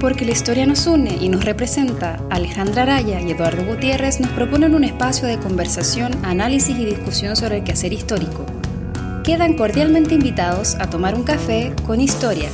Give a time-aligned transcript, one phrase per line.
[0.00, 4.74] Porque la historia nos une y nos representa, Alejandra Araya y Eduardo Gutiérrez nos proponen
[4.74, 8.46] un espacio de conversación, análisis y discusión sobre el quehacer histórico.
[9.24, 12.50] Quedan cordialmente invitados a tomar un café con historia.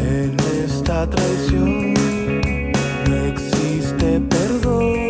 [0.00, 1.94] En esta traición
[3.08, 5.08] no existe perdón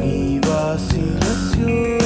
[0.00, 2.05] ni vacilación.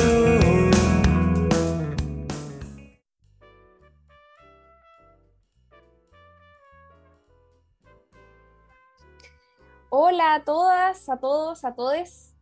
[10.32, 12.36] A todas, a todos, a todes.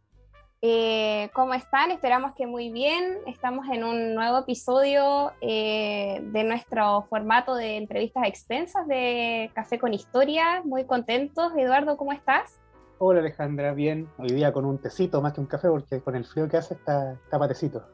[0.60, 1.90] Eh, ¿Cómo están?
[1.90, 3.16] Esperamos que muy bien.
[3.26, 9.94] Estamos en un nuevo episodio eh, de nuestro formato de entrevistas extensas de Café con
[9.94, 10.60] Historia.
[10.66, 11.50] Muy contentos.
[11.56, 12.60] Eduardo, ¿cómo estás?
[12.98, 14.06] Hola Alejandra, bien.
[14.18, 16.74] Hoy día con un tecito más que un café porque con el frío que hace
[16.74, 17.86] está, está patecito.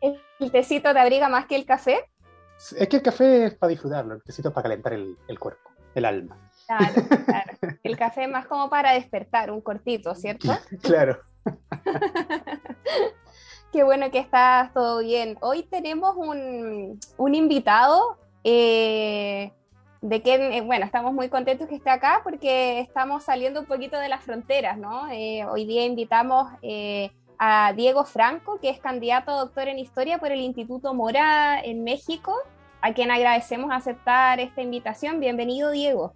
[0.00, 2.08] ¿El, el tecito te abriga más que el café?
[2.56, 5.70] Es que el café es para disfrutarlo, el tecito es para calentar el, el cuerpo,
[5.96, 6.45] el alma.
[6.66, 7.52] Claro, claro.
[7.82, 10.48] El café más como para despertar, un cortito, ¿cierto?
[10.82, 11.18] Claro.
[13.72, 15.36] Qué bueno que estás todo bien.
[15.40, 19.52] Hoy tenemos un, un invitado eh,
[20.00, 23.98] de que, eh, bueno, estamos muy contentos que esté acá porque estamos saliendo un poquito
[23.98, 25.08] de las fronteras, ¿no?
[25.10, 30.18] Eh, hoy día invitamos eh, a Diego Franco, que es candidato a doctor en historia
[30.18, 32.34] por el Instituto Mora en México,
[32.80, 35.20] a quien agradecemos aceptar esta invitación.
[35.20, 36.12] Bienvenido, Diego.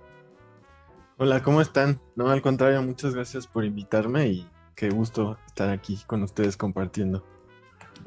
[1.22, 2.00] Hola, ¿cómo están?
[2.16, 7.22] No, al contrario, muchas gracias por invitarme y qué gusto estar aquí con ustedes compartiendo.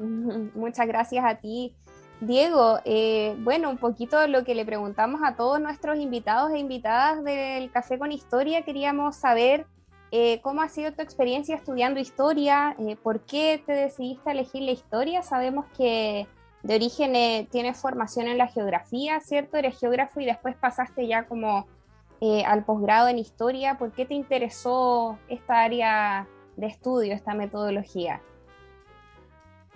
[0.56, 1.76] Muchas gracias a ti.
[2.20, 7.22] Diego, eh, bueno, un poquito lo que le preguntamos a todos nuestros invitados e invitadas
[7.22, 9.64] del Café con Historia, queríamos saber
[10.10, 14.62] eh, cómo ha sido tu experiencia estudiando historia, eh, por qué te decidiste a elegir
[14.62, 15.22] la historia.
[15.22, 16.26] Sabemos que
[16.64, 19.56] de origen eh, tienes formación en la geografía, ¿cierto?
[19.56, 21.68] Eres geógrafo y después pasaste ya como
[22.26, 23.76] eh, al posgrado en historia.
[23.76, 26.26] ¿Por qué te interesó esta área
[26.56, 28.22] de estudio, esta metodología?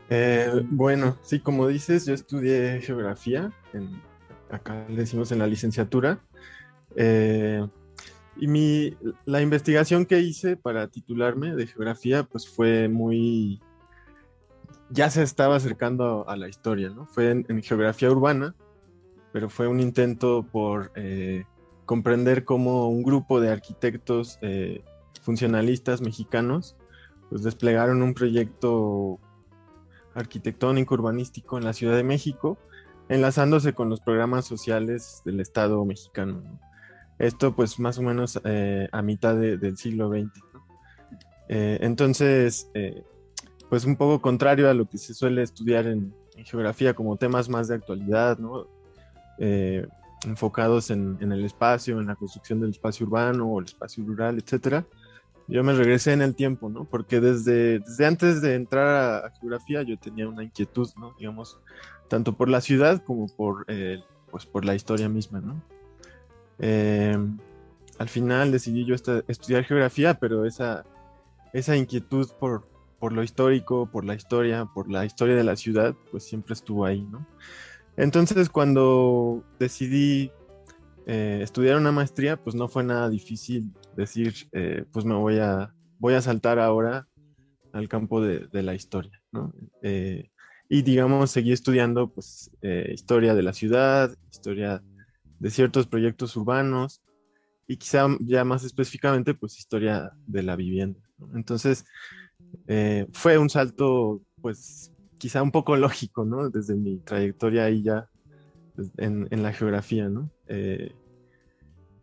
[0.09, 4.01] Eh, bueno, sí, como dices, yo estudié geografía, en-
[4.51, 6.21] acá decimos en la licenciatura,
[6.97, 7.69] eh,
[8.37, 13.61] y mi, la investigación que hice para titularme de geografía, pues fue muy,
[14.89, 17.05] ya se estaba acercando a la historia, ¿no?
[17.05, 18.55] Fue en, geografía urbana,
[19.35, 20.91] pero fue un intento por
[21.89, 24.85] comprender cómo un grupo de arquitectos eh,
[25.23, 26.77] funcionalistas mexicanos,
[27.31, 29.19] pues desplegaron un proyecto
[30.15, 32.59] arquitectónico urbanístico en la Ciudad de México,
[33.09, 36.43] enlazándose con los programas sociales del Estado mexicano.
[36.45, 36.61] ¿no?
[37.19, 40.31] Esto pues más o menos eh, a mitad de- del siglo XX.
[41.49, 42.71] Eh, entonces,
[43.71, 47.69] pues un poco contrario a lo que se suele estudiar en geografía como temas más
[47.69, 48.67] de actualidad, ¿no?
[50.25, 54.85] Enfocados en, el espacio, en la construcción del espacio urbano o el espacio rural, etcétera
[55.49, 56.85] yo me regresé en el tiempo, ¿no?
[56.85, 61.15] Porque desde, antes de entrar a, a geografía yo tenía una inquietud, ¿no?
[61.19, 61.59] Digamos,
[62.09, 65.63] tanto por la ciudad como por, eh, pues por la historia misma, ¿no?
[66.59, 67.17] Eh,
[67.99, 70.85] al final decidí yo estudiar geografía, pero esa,
[71.53, 72.69] esa inquietud por,
[72.99, 76.85] por lo histórico, por la historia, por la historia de la ciudad, pues siempre estuvo
[76.85, 77.27] ahí, ¿no?
[77.99, 80.31] Entonces cuando decidí
[81.07, 85.75] eh, estudiar una maestría, pues no fue nada difícil decir, eh, pues me voy a,
[85.99, 87.09] voy a saltar ahora
[87.73, 89.53] al campo de, la historia, ¿no?
[89.83, 90.31] Eh,
[90.69, 92.51] y digamos, seguí estudiando pues
[92.93, 94.83] historia de la ciudad, historia
[95.41, 97.03] de ciertos proyectos urbanos
[97.67, 101.01] y quizá ya más específicamente pues historia de la vivienda.
[101.35, 101.85] Entonces,
[103.13, 106.49] fue un salto pues quizá un poco lógico, ¿no?
[106.49, 108.09] Desde mi trayectoria ahí ya
[108.75, 110.31] pues, en, la geografía, ¿no?
[110.47, 110.93] Eh,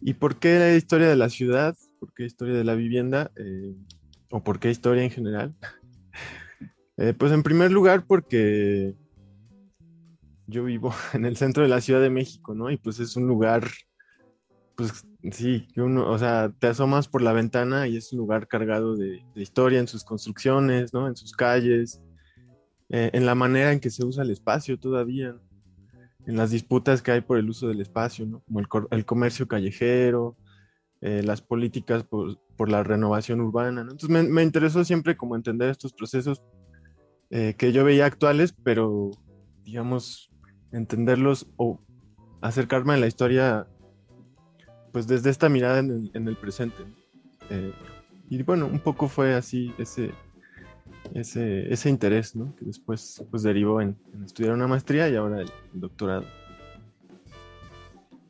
[0.02, 1.76] ¿Y por qué la historia de la ciudad?
[2.00, 3.32] ¿Por qué historia de la vivienda?
[3.38, 3.74] Eh,
[4.30, 5.56] ¿O por qué historia en general?
[6.98, 8.96] Eh, pues en primer lugar porque
[10.48, 12.72] yo vivo en el centro de la Ciudad de México, ¿no?
[12.72, 13.70] Y pues es un lugar,
[14.78, 18.96] pues sí, uno, o sea, te asomas por la ventana y es un lugar cargado
[18.96, 21.10] de, de historia en sus construcciones, ¿no?
[21.10, 22.02] En sus calles,
[22.96, 25.36] eh, en la manera en que se usa el espacio todavía,
[26.26, 28.40] en las disputas que hay por el uso del espacio, ¿no?
[28.46, 30.38] Como el, el comercio callejero,
[31.02, 33.92] eh, las políticas por, por la renovación urbana, ¿no?
[33.92, 36.42] Entonces me, me interesó siempre como entender estos procesos
[37.32, 39.12] eh, que yo veía actuales, pero
[39.66, 40.32] digamos,
[40.72, 41.82] entenderlos o
[42.40, 43.68] acercarme a la historia
[44.94, 46.86] pues desde esta mirada en el, en el presente.
[47.50, 47.74] Eh,
[48.30, 50.14] y bueno, un poco fue así ese,
[51.14, 52.56] ese, ese interés, ¿no?
[52.56, 56.26] Que después pues derivó en, estudiar una maestría y ahora el, doctorado.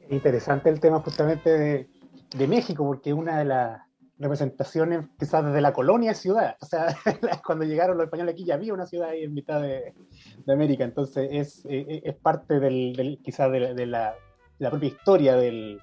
[0.10, 1.90] Interesante el tema justamente de,
[2.38, 3.82] de México, porque una de las
[4.18, 6.56] representaciones quizás desde la colonia ciudad.
[6.62, 6.96] O sea,
[7.46, 9.94] cuando llegaron los españoles aquí ya había una ciudad ahí en mitad de,
[10.46, 10.84] de América.
[10.84, 14.16] Entonces es, eh, eh, es parte del, quizás de, la,
[14.60, 15.82] la, propia historia del,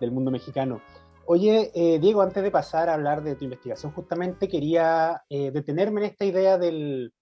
[0.00, 0.80] del mundo mexicano.
[1.26, 6.06] Oye, eh, Diego, antes de pasar a hablar de tu investigación, justamente quería detenerme en
[6.12, 7.12] esta idea del,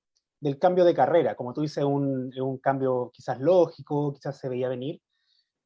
[0.40, 1.34] del, cambio de carrera.
[1.34, 5.00] Como tú dices, un, un cambio quizás lógico, quizás se veía venir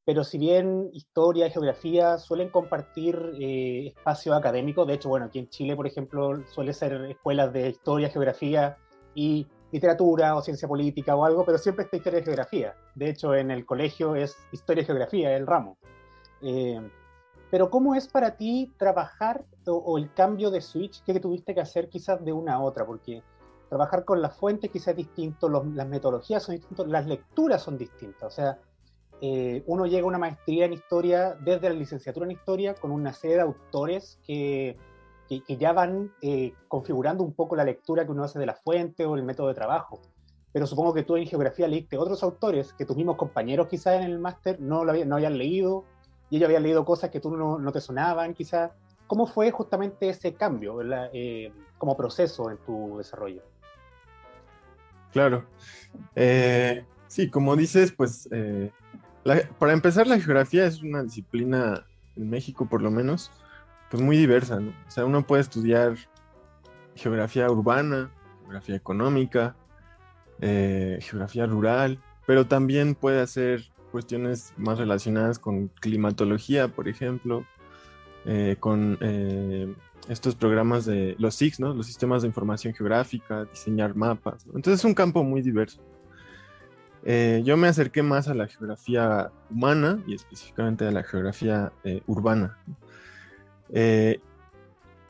[0.09, 5.39] pero si bien historia y geografía suelen compartir eh, espacio académico, de hecho, bueno, aquí
[5.39, 8.79] en Chile, por ejemplo, suele ser escuelas de historia, geografía
[9.15, 12.75] y literatura o ciencia política o algo, pero siempre está historia y geografía.
[12.95, 15.77] De hecho, en el colegio es historia y geografía, el ramo.
[16.41, 16.81] Eh,
[17.51, 21.89] pero ¿cómo es para ti trabajar o, el cambio de switch que tuviste que hacer
[21.89, 22.85] quizás de una a otra?
[22.87, 23.23] Porque
[23.69, 28.25] trabajar con las fuentes quizás es distinto, las metodologías son distintas, las lecturas son distintas.
[28.25, 28.59] O sea,
[29.21, 33.13] eh, uno llega a una maestría en historia desde la licenciatura en historia con una
[33.13, 34.77] serie de autores que,
[35.29, 39.07] que, ya van eh, configurando un poco la lectura que uno hace de la fuente
[39.07, 40.01] o el método de trabajo.
[40.53, 44.05] Pero supongo que tú en geografía leíste otros autores que tus mismos compañeros quizás en
[44.05, 45.85] el máster no, lo no habían leído
[46.31, 48.73] y ellos habían leído cosas que tú no, no te sonaban quizás.
[49.07, 50.81] ¿Cómo fue justamente ese cambio
[51.13, 53.43] eh, como proceso en tu desarrollo?
[55.13, 55.47] Claro.
[57.07, 58.29] sí, como dices, pues
[59.59, 61.85] para empezar, la geografía es una disciplina,
[62.17, 63.31] en México por lo menos,
[63.91, 64.71] pues muy diversa, ¿no?
[64.87, 65.97] O sea, uno puede estudiar
[66.95, 68.11] geografía urbana,
[68.43, 69.55] geografía económica,
[70.41, 77.45] eh, geografía rural, pero también puede hacer cuestiones más relacionadas con climatología, por ejemplo,
[78.25, 79.75] eh, con eh,
[80.09, 81.75] estos programas de los SIGs, ¿no?
[81.75, 84.47] Los sistemas de información geográfica, diseñar mapas.
[84.47, 85.83] Entonces es un campo muy diverso.
[87.05, 92.03] Eh, yo me acerqué más a la geografía humana y específicamente a la geografía eh,
[92.07, 92.59] urbana.
[93.71, 94.21] Eh,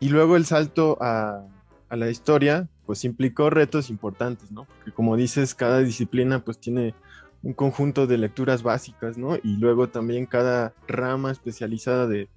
[0.00, 1.44] y luego el salto a,
[1.90, 4.64] la historia, pues implicó retos importantes, ¿no?
[4.64, 6.94] Porque como dices, cada disciplina pues tiene
[7.42, 9.36] un conjunto de lecturas básicas, ¿no?
[9.36, 12.28] Y luego también cada rama especializada de,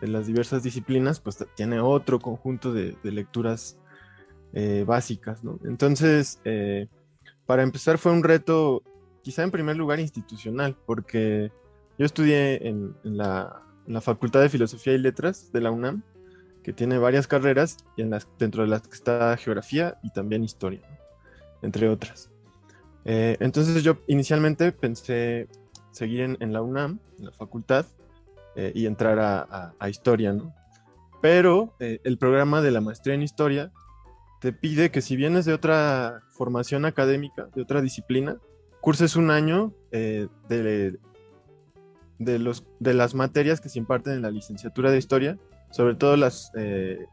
[0.00, 3.78] las diversas disciplinas pues tiene otro conjunto de, lecturas
[4.86, 5.58] básicas, ¿no?
[5.64, 6.40] Entonces,
[7.46, 8.82] para empezar fue un reto
[9.26, 11.50] quizá en primer lugar institucional, porque
[11.98, 13.60] yo estudié en, la,
[14.00, 16.04] Facultad de Filosofía y Letras de la UNAM,
[16.62, 20.44] que tiene varias carreras, y en las, dentro de las que está geografía y también
[20.44, 20.82] historia,
[21.62, 22.30] entre otras.
[23.08, 25.46] Eh, entonces yo inicialmente pensé
[25.92, 27.86] seguir en, la UNAM, en la facultad,
[28.56, 29.18] eh, y entrar
[29.78, 30.52] a, historia, ¿no?
[31.22, 33.72] Pero eh, el programa de la maestría en historia
[34.40, 38.38] te pide que si vienes de otra formación académica, de otra disciplina,
[38.80, 40.28] curses un año de,
[42.18, 45.38] de, los, de las materias que se imparten en la licenciatura de historia,
[45.70, 46.52] sobre todo las,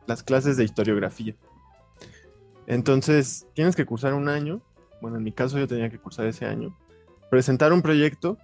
[0.07, 1.35] las clases de historiografía.
[2.67, 4.61] Entonces, tienes que cursar un año,
[5.03, 6.73] bueno, en mi caso yo tenía que cursar ese año,
[7.29, 8.37] presentar un proyecto,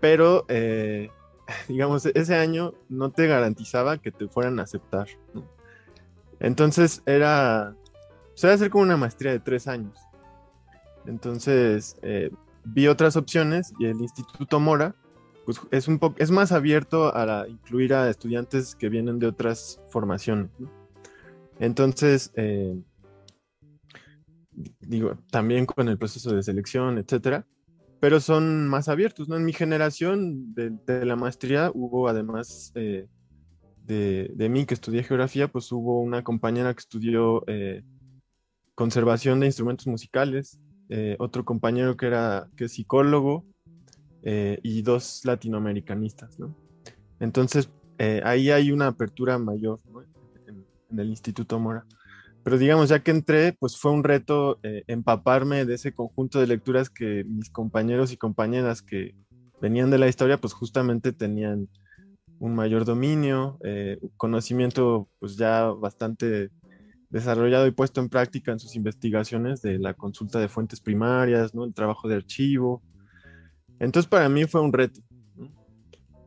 [0.00, 1.10] pero, eh,
[1.68, 5.06] digamos, ese año no te garantizaba que te fueran a aceptar.
[6.40, 7.76] Entonces, era,
[8.34, 9.96] se va a hacer como una maestría de tres años.
[11.06, 12.32] Entonces, eh,
[12.64, 14.96] vi otras opciones y el Instituto Mora
[15.44, 20.50] pues, es, un es más abierto a incluir a estudiantes que vienen de otras formaciones.
[21.60, 22.76] Entonces, eh,
[24.80, 27.46] digo, también con el proceso de selección, etcétera,
[28.00, 29.36] pero son más abiertos, ¿no?
[29.36, 33.06] En mi generación de, la maestría hubo además eh,
[33.84, 37.44] de, de, mí que estudié geografía, pues hubo una compañera que estudió
[38.80, 43.44] conservación de instrumentos musicales, eh, otro compañero que era que es psicólogo
[44.22, 46.56] eh, y dos latinoamericanistas, ¿no?
[47.20, 49.80] Entonces, eh, ahí hay una apertura mayor
[50.46, 51.84] en, el Instituto Mora.
[52.50, 56.90] Pero digamos, ya que entré, pues fue un reto empaparme de ese conjunto de lecturas
[56.90, 59.14] que mis compañeros y compañeras que
[59.60, 61.68] venían de la historia, pues justamente tenían
[62.40, 63.56] un mayor dominio,
[64.16, 66.50] conocimiento pues ya bastante
[67.08, 71.64] desarrollado y puesto en práctica en sus investigaciones de la consulta de fuentes primarias, ¿no?
[71.64, 72.82] el trabajo de archivo.
[73.78, 75.00] Entonces para mí fue un reto.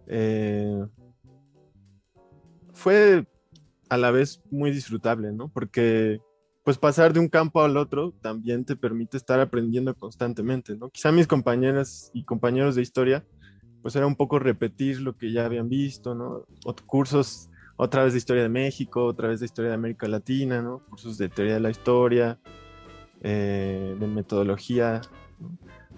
[0.08, 0.86] Eh,
[2.72, 3.26] fue
[3.94, 5.50] a la vez muy disfrutable, ¿no?
[5.50, 6.20] Porque
[6.64, 10.90] pues pasar de un campo al otro también te permite estar aprendiendo constantemente, ¿no?
[10.90, 13.26] Quizá mis compañeras y compañeros de historia,
[13.82, 16.46] pues era un poco repetir lo que ya habían visto, ¿no?
[16.66, 20.62] O cursos otra vez de historia de México, otra vez de historia de América Latina,
[20.62, 20.80] ¿no?
[20.90, 22.40] Cursos de teoría de la historia,
[23.22, 25.02] eh, de metodología,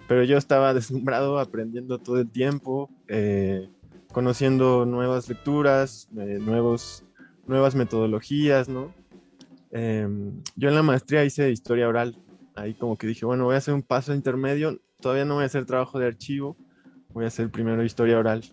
[0.08, 3.68] pero yo estaba deslumbrado aprendiendo todo el tiempo, eh,
[4.12, 7.04] conociendo nuevas lecturas, eh, nuevos,
[7.46, 8.94] nuevas metodologías, ¿no?
[9.70, 12.16] Em, yo en la maestría hice historia oral,
[12.54, 15.46] ahí como que dije, bueno, voy a hacer un paso intermedio, todavía no voy a
[15.46, 16.56] hacer trabajo de archivo,
[17.10, 18.44] voy a hacer primero historia oral.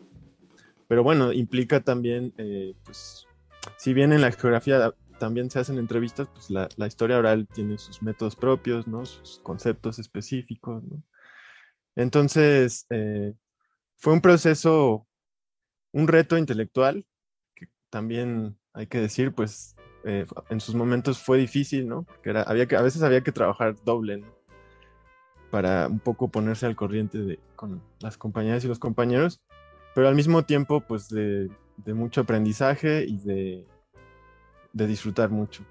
[0.88, 2.34] Pero bueno, implica también,
[2.84, 3.26] pues,
[3.78, 7.78] si bien en la geografía también se hacen entrevistas, pues la, la, historia oral tiene
[7.78, 9.06] sus métodos propios, ¿no?
[9.06, 11.02] Sus conceptos específicos, ¿no?
[11.96, 13.34] Entonces, eh,
[13.98, 15.08] fue un proceso,
[15.92, 17.06] un reto intelectual,
[17.56, 22.03] que también hay que decir, pues eh, en sus momentos fue difícil, ¿no?
[22.03, 24.24] Porque había que, a veces había que trabajar doble.
[25.51, 29.39] Para un poco ponerse al corriente de, con las compañeras y los compañeros,
[29.94, 33.68] pero al mismo tiempo, pues de, de mucho aprendizaje y de,
[34.74, 35.63] de disfrutar mucho.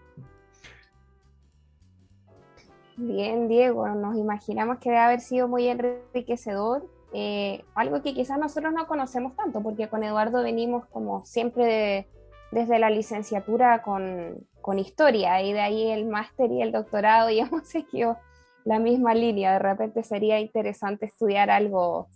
[2.97, 8.73] Bien, Diego, nos imaginamos que debe haber sido muy enriquecedor, eh, algo que quizás nosotros
[8.73, 12.07] no conocemos tanto, porque con Eduardo venimos como siempre
[12.53, 17.41] desde la licenciatura con, con, historia, y de ahí el máster y el doctorado, y
[17.41, 18.19] hemos seguido
[18.65, 19.55] la misma línea.
[19.55, 22.07] De repente sería interesante estudiar algo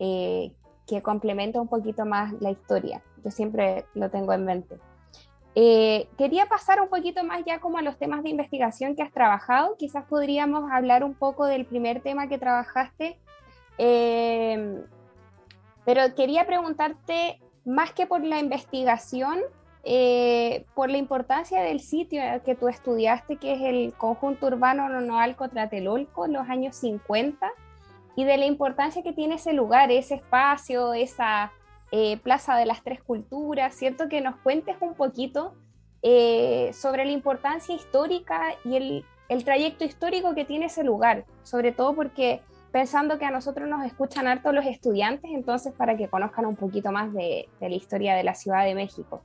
[0.00, 0.52] eh,
[0.86, 3.02] que complemente un poquito más la historia.
[3.22, 4.78] Yo siempre lo tengo en mente.
[5.54, 9.12] Eh, quería pasar un poquito más ya como a los temas de investigación que has
[9.12, 9.76] trabajado.
[9.78, 13.18] Quizás podríamos hablar un poco del primer tema que trabajaste.
[13.78, 14.84] Eh,
[15.86, 19.38] pero quería preguntarte, más que por la investigación,
[19.88, 25.48] eh, por la importancia del sitio que tú estudiaste, que es el conjunto urbano Nonoalco
[25.48, 27.48] Tlatelolco en los años 50,
[28.16, 31.52] y de la importancia que tiene ese lugar, ese espacio, esa
[31.92, 34.08] eh, Plaza de las Tres Culturas, ¿cierto?
[34.08, 35.54] Que nos cuentes un poquito
[36.02, 41.70] eh, sobre la importancia histórica y el, el, trayecto histórico que tiene ese lugar, sobre
[41.70, 42.40] todo porque
[42.72, 46.90] pensando que a nosotros nos escuchan harto los estudiantes, entonces para que conozcan un poquito
[46.90, 49.22] más de, de la historia de la Ciudad de México.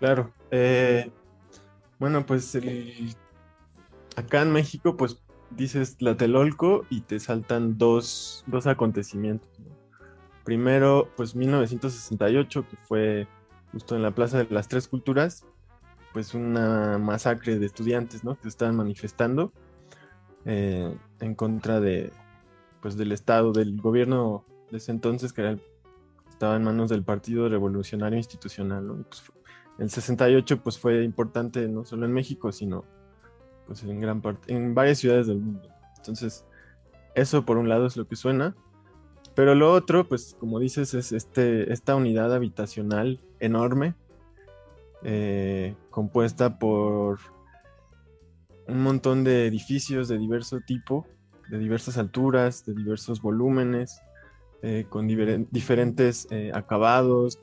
[0.00, 0.32] Claro.
[0.50, 1.10] Eh,
[1.98, 3.14] bueno, pues el,
[4.16, 9.50] acá en México, pues dices Tlatelolco y te saltan dos, dos acontecimientos.
[10.42, 13.28] Primero, pues 1968, que fue
[13.72, 15.44] justo en la Plaza de las Tres Culturas,
[16.14, 18.40] pues una masacre de estudiantes, ¿no?
[18.40, 19.52] Que estaban manifestando
[20.46, 22.10] eh, en contra de,
[22.80, 25.58] pues del Estado, del gobierno de ese entonces, que era
[26.40, 29.02] estaba en manos del Partido Revolucionario Institucional, ¿no?
[29.02, 29.22] Pues,
[29.80, 32.84] el 68 pues fue importante no solo en México, sino
[33.66, 35.68] pues en gran parte, en varias ciudades del mundo.
[35.96, 36.44] Entonces,
[37.14, 38.54] eso por un lado es lo que suena.
[39.34, 43.94] Pero lo otro, pues como dices, es este, esta unidad habitacional enorme,
[45.02, 47.18] eh, compuesta por
[48.68, 51.06] un montón de edificios de diverso tipo,
[51.48, 54.02] de diversas alturas, de diversos volúmenes,
[54.62, 57.40] eh, con diferentes eh, acabados,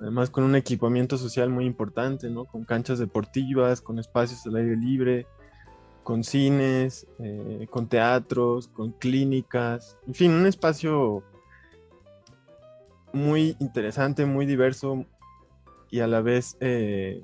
[0.00, 2.44] además con un equipamiento social muy importante, ¿no?
[2.44, 5.26] Con canchas deportivas, con espacios al aire libre,
[6.02, 11.22] con cines, eh, con teatros, con clínicas, en fin, un espacio
[13.12, 15.04] muy interesante, muy diverso
[15.90, 17.20] y a la vez eh,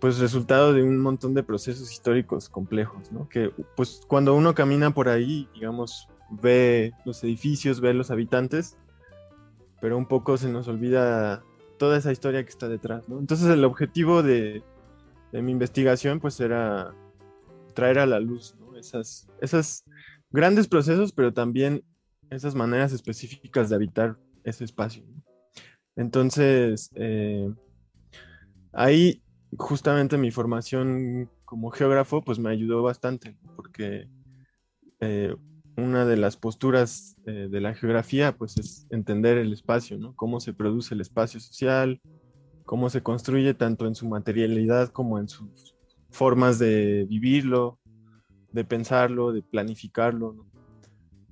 [0.00, 3.28] pues resultado de un montón de procesos históricos complejos, ¿no?
[3.28, 8.78] Que pues cuando uno camina por ahí, digamos, ve los edificios, ve los habitantes,
[9.80, 11.42] pero un poco se nos olvida
[11.78, 13.04] toda esa historia que está detrás.
[13.08, 14.62] Entonces el objetivo de,
[15.32, 16.94] de mi investigación pues era
[17.74, 18.76] traer a la luz ¿no?
[18.76, 19.84] esas,
[20.30, 21.84] grandes procesos, pero también
[22.30, 25.04] esas maneras específicas de habitar ese espacio.
[25.96, 27.50] Entonces, eh,
[28.72, 29.22] ahí
[29.56, 34.08] justamente mi formación como geógrafo pues me ayudó bastante, porque
[35.00, 35.34] eh,
[35.78, 40.14] una de las posturas eh, de la geografía pues es entender el espacio, ¿no?
[40.16, 42.00] Cómo se produce el espacio social,
[42.64, 45.76] cómo se construye tanto en su materialidad como en sus
[46.10, 47.78] formas de vivirlo,
[48.52, 50.46] de pensarlo, de planificarlo.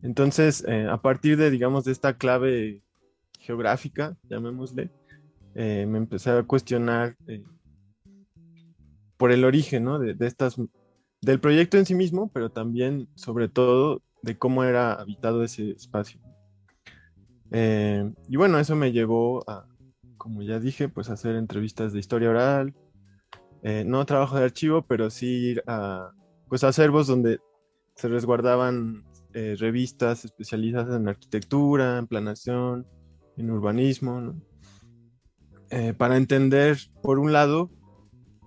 [0.03, 2.83] Entonces, eh, a partir de, digamos, de esta clave
[3.41, 4.91] geográfica, llamémosle,
[5.55, 7.17] eh, me empecé a cuestionar
[9.17, 9.99] por el origen ¿no?
[9.99, 10.57] de, estas,
[11.21, 16.21] del proyecto en sí mismo, pero también, sobre todo, de cómo era habitado ese espacio.
[17.51, 19.67] y bueno, eso me llevó a,
[20.17, 22.75] como ya dije, pues hacer entrevistas de historia oral,
[23.63, 26.13] eh, no trabajo de archivo, pero sí ir a
[26.49, 27.41] pues, acervos donde
[27.95, 29.05] se resguardaban
[29.35, 32.87] eh, revistas especializadas en arquitectura, en planación,
[33.37, 34.35] en urbanismo,
[35.71, 37.71] eh, para entender, por un lado,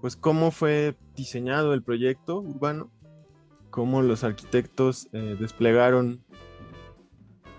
[0.01, 2.91] pues cómo fue diseñado el proyecto urbano,
[3.69, 6.23] cómo los arquitectos eh, desplegaron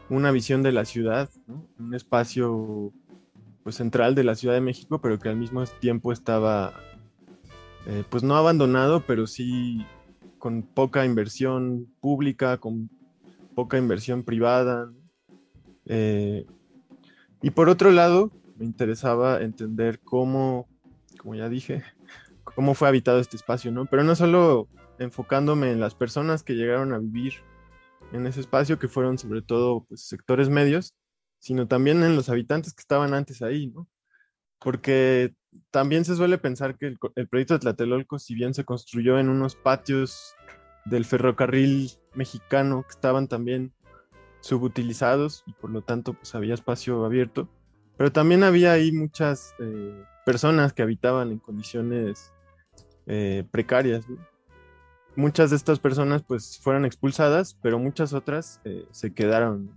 [0.09, 1.31] una visión de la ciudad,
[1.79, 2.93] un espacio
[3.63, 6.75] pues, central de la Ciudad de México, pero que al mismo tiempo estaba,
[7.87, 9.87] eh, pues no abandonado, pero sí
[10.39, 12.91] con poca inversión pública, con
[13.55, 14.91] poca inversión privada.
[15.87, 16.47] Eh,
[17.43, 20.67] y por otro lado, me interesaba entender cómo,
[21.19, 21.85] como ya dije,
[22.45, 23.87] cómo fue habitado este espacio, ¿no?
[23.87, 24.67] Pero no solo
[25.01, 27.35] enfocándome en las personas que llegaron a vivir
[28.13, 30.95] en ese espacio, que fueron sobre todo pues, sectores medios,
[31.39, 33.89] sino también en los habitantes que estaban antes ahí, ¿no?
[34.59, 35.35] Porque
[35.71, 39.57] también se suele pensar que el, proyecto de Tlatelolco, si bien se construyó en unos
[39.57, 40.35] patios
[40.85, 43.73] del ferrocarril mexicano que estaban también
[44.41, 47.49] subutilizados y por lo tanto pues había espacio abierto,
[47.97, 52.33] pero también había ahí muchas eh, personas que habitaban en condiciones
[53.07, 54.05] eh, precarias.
[55.21, 59.71] Muchas de estas personas pues fueron expulsadas, pero muchas otras eh, se quedaron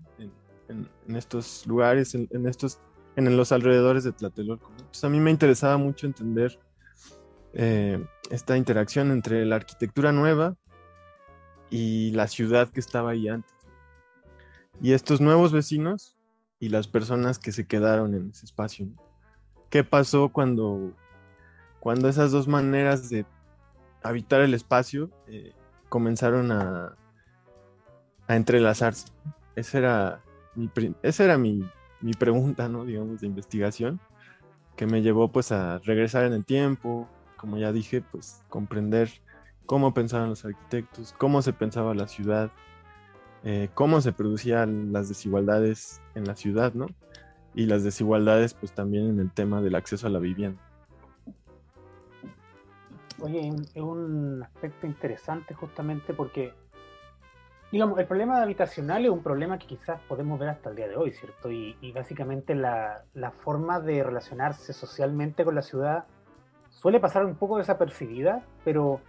[0.69, 2.79] en, estos lugares, en, estos,
[3.17, 4.71] en los alrededores de Tlatelolco.
[4.71, 6.57] Entonces a mí me interesaba mucho entender
[8.31, 10.55] esta interacción entre la arquitectura nueva
[11.69, 13.53] y la ciudad que estaba ahí antes.
[14.81, 16.17] Y estos nuevos vecinos
[16.57, 18.87] y las personas que se quedaron en ese espacio.
[19.69, 20.93] ¿Qué pasó cuando,
[21.81, 23.25] cuando esas dos maneras de
[24.03, 25.53] habitar el espacio eh,
[25.89, 26.95] comenzaron a,
[28.27, 29.07] a entrelazarse?
[29.55, 30.23] Esa era
[30.55, 30.69] mi,
[31.01, 31.63] esa era mi,
[32.01, 32.85] mi pregunta, ¿no?
[32.85, 33.99] Digamos, de investigación,
[34.75, 37.07] que me llevó pues a regresar en el tiempo,
[37.37, 39.09] como ya dije, pues comprender
[39.65, 42.51] cómo pensaban los arquitectos, cómo se pensaba la ciudad,
[43.43, 46.87] eh, cómo se producían las desigualdades en la ciudad, ¿no?
[47.53, 50.61] Y las desigualdades pues también en el tema del acceso a la vivienda.
[53.19, 56.53] Oye, es un aspecto interesante justamente porque,
[57.71, 61.11] el problema habitacional es un problema que quizás podemos ver hasta el día de hoy,
[61.11, 61.51] ¿cierto?
[61.51, 66.05] Y, básicamente la, la, forma de relacionarse socialmente con la ciudad
[66.69, 68.99] suele pasar un poco desapercibida, pero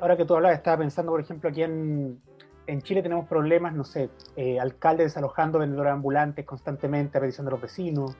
[0.00, 2.20] ahora que tú hablabas, estaba pensando, por ejemplo, aquí en,
[2.66, 8.16] en Chile tenemos problemas, no sé, eh, alcaldes desalojando vendedores ambulantes constantemente a los vecinos,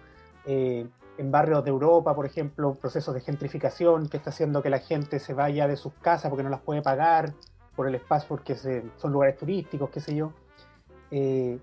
[0.46, 4.80] eh, en barrios de Europa, por ejemplo, procesos de gentrificación que está haciendo que la
[4.80, 7.34] gente se vaya de sus casas porque no las puede pagar
[7.76, 10.32] por el espacio, porque son lugares turísticos, qué sé yo.
[11.10, 11.58] Eh,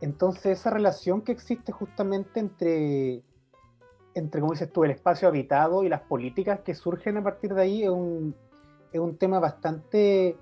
[0.00, 3.22] entonces, esa relación que existe justamente entre,
[4.14, 7.62] entre, como dices tú, el espacio habitado y las políticas que surgen a partir de
[7.62, 8.34] ahí es un,
[8.92, 10.36] es un tema bastante,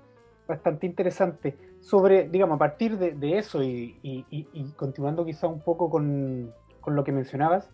[0.47, 1.57] bastante interesante.
[1.79, 6.53] Sobre, digamos, a partir de, eso y, continuando quizá un poco con,
[6.85, 7.69] lo que mencionabas,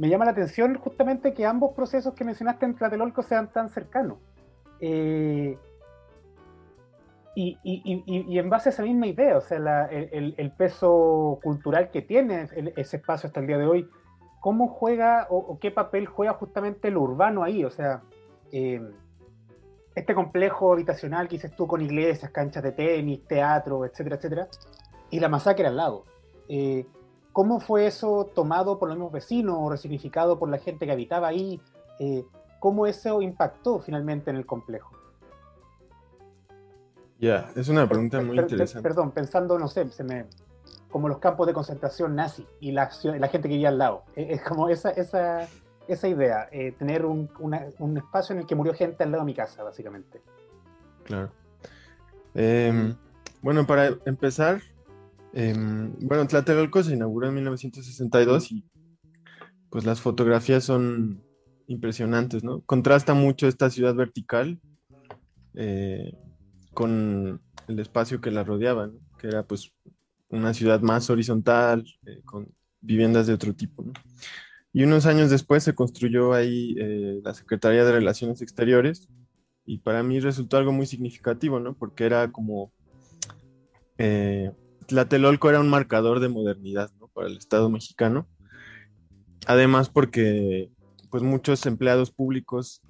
[0.00, 4.16] me llama la atención justamente que ambos procesos que mencionaste en Tlatelolco sean tan cercanos.
[4.80, 5.58] Eh,
[7.34, 7.58] y,
[8.38, 13.26] en base a esa misma idea, o sea, el, peso cultural que tiene ese espacio
[13.26, 13.90] hasta el día de hoy,
[14.40, 17.62] ¿cómo juega o, qué papel juega justamente lo urbano ahí?
[17.62, 18.00] O sea,
[18.52, 18.80] eh,
[19.94, 24.48] este complejo habitacional que dices tú con iglesias, canchas de tenis, teatro, etcétera, etcétera,
[25.10, 26.06] y la masacre al lado.
[26.48, 26.86] Eh,
[27.40, 31.28] ¿Cómo fue eso tomado por los mismos vecinos o resignificado por la gente que habitaba
[31.28, 31.58] ahí?
[31.98, 32.22] Eh,
[32.58, 34.94] ¿Cómo eso impactó finalmente en el complejo?
[37.18, 38.86] Ya, es una pregunta muy interesante.
[38.86, 40.26] Perdón, pensando, no sé, se me,
[40.90, 44.02] como los campos de concentración nazi y la, la gente que vivía al lado.
[44.14, 45.48] Es como esa, esa,
[45.88, 47.30] esa idea, eh, tener un,
[47.96, 50.20] espacio en el que murió gente al lado de mi casa, básicamente.
[51.04, 51.30] Claro.
[52.34, 52.94] Em,
[53.40, 54.60] bueno, para empezar,
[55.32, 58.64] em, bueno, Tlatelolco se inauguró en 1962 y
[59.70, 61.22] pues las fotografías son
[61.66, 62.62] impresionantes, ¿no?
[62.62, 64.60] Contrasta mucho esta ciudad vertical
[65.54, 66.12] eh,
[66.74, 69.72] con el espacio que la rodeaba, que era pues
[70.28, 72.48] una ciudad más horizontal, eh, con
[72.80, 73.92] viviendas de otro tipo, ¿no?
[74.72, 79.08] Y unos años después se construyó ahí eh, la Secretaría de Relaciones Exteriores
[79.66, 81.74] y para mí resultó algo muy significativo, ¿no?
[81.74, 82.72] Porque era como...
[84.90, 86.90] Eh, Tlatelolco era un marcador de modernidad.
[87.12, 88.28] Para el Estado mexicano.
[89.46, 90.70] Además porque
[91.10, 92.82] pues muchos empleados públicos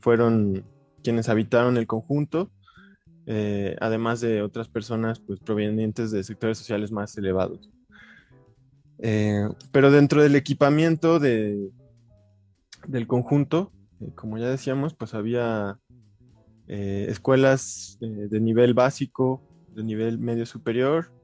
[0.00, 0.64] fueron
[1.02, 2.50] quienes habitaron el conjunto,
[3.26, 7.68] eh, además de otras personas pues provenientes de sectores sociales más elevados.
[8.98, 11.70] Eh, pero dentro del equipamiento de,
[12.86, 15.78] del conjunto, eh, como ya decíamos, pues había
[16.68, 19.40] escuelas de nivel básico,
[19.74, 21.15] de nivel medio superior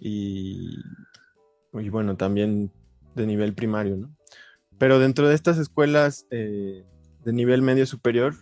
[0.00, 0.78] y,
[1.74, 2.72] y, bueno, también
[3.14, 4.16] de nivel primario, ¿no?
[4.78, 6.84] Pero dentro de estas escuelas eh,
[7.24, 8.34] de nivel medio superior,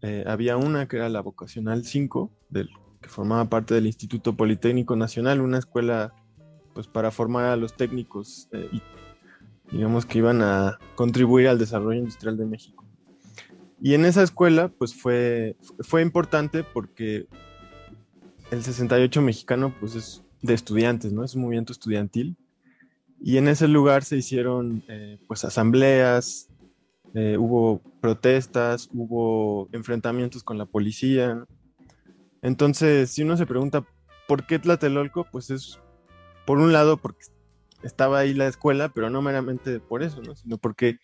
[0.00, 2.70] eh, había una que era la vocacional 5, del,
[3.02, 6.14] que formaba parte del Instituto Politécnico Nacional, una escuela
[6.72, 8.82] pues para formar a los técnicos eh, y
[9.70, 12.84] digamos que iban a contribuir al desarrollo industrial de México.
[13.80, 17.26] Y en esa escuela pues fue, fue importante porque
[18.50, 21.24] el 68 mexicano pues es de estudiantes, ¿no?
[21.24, 22.36] Es un movimiento estudiantil.
[23.20, 26.48] Y en ese lugar se hicieron eh, pues asambleas,
[27.14, 31.44] eh, hubo protestas, hubo enfrentamientos con la policía.
[32.42, 33.86] Entonces, si uno se pregunta
[34.28, 35.80] por qué Tlatelolco, pues es,
[36.46, 37.24] por un lado, porque
[37.82, 40.36] estaba ahí la escuela, pero no meramente por eso, ¿no?
[40.36, 40.98] sino porque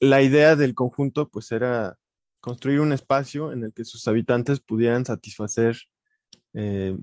[0.00, 1.96] la idea del conjunto, pues era
[2.40, 5.76] construir un espacio en el que sus habitantes pudieran satisfacer
[6.54, 6.96] eh,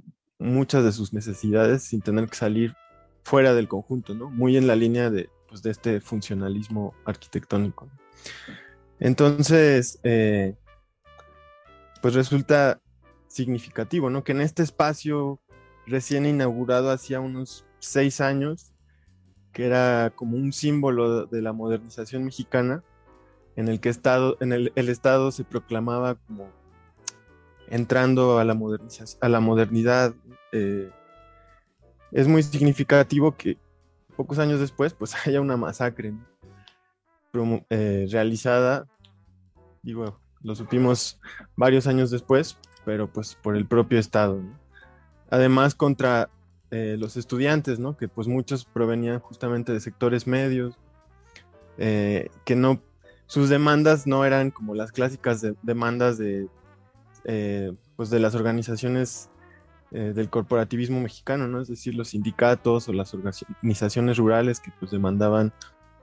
[0.45, 2.75] muchas de sus necesidades sin tener que salir
[3.23, 4.29] fuera del conjunto, ¿no?
[4.29, 7.89] Muy en la línea de, pues, de este funcionalismo arquitectónico.
[8.99, 10.55] Entonces, eh,
[12.01, 12.79] pues resulta
[13.27, 14.23] significativo, ¿no?
[14.23, 15.39] Que en este espacio
[15.87, 18.73] recién inaugurado hacía unos seis años,
[19.51, 22.83] que era como un símbolo de la modernización mexicana,
[23.55, 26.49] en el que estado, en el, Estado se proclamaba como
[27.69, 28.57] entrando a la,
[29.21, 30.13] a la modernidad.
[30.51, 30.89] Eh,
[32.11, 33.57] es muy significativo que
[34.15, 36.13] pocos años después pues haya una masacre
[37.69, 38.87] eh, realizada,
[39.81, 41.19] digo, lo supimos
[41.57, 44.41] varios años después, pero pues por el propio Estado.
[45.29, 46.29] Además contra
[46.71, 47.97] eh, los estudiantes, ¿no?
[47.97, 50.77] que pues muchos provenían justamente de sectores medios,
[51.77, 52.81] que no,
[53.25, 56.47] sus demandas no eran como las clásicas demandas de
[57.27, 59.31] eh, pues de las organizaciones
[59.91, 61.59] eh, del corporativismo mexicano, ¿no?
[61.59, 65.51] Es decir, los sindicatos o las organizaciones rurales que pues demandaban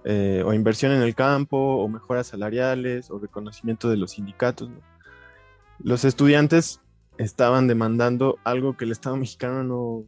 [0.04, 4.68] eh, o inversión en el campo o mejoras salariales o reconocimiento de los sindicatos.
[5.78, 6.80] Los estudiantes
[7.18, 10.04] estaban demandando algo que el Estado mexicano no,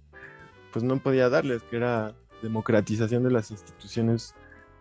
[0.72, 4.34] pues no podía darles, que era democratización de las instituciones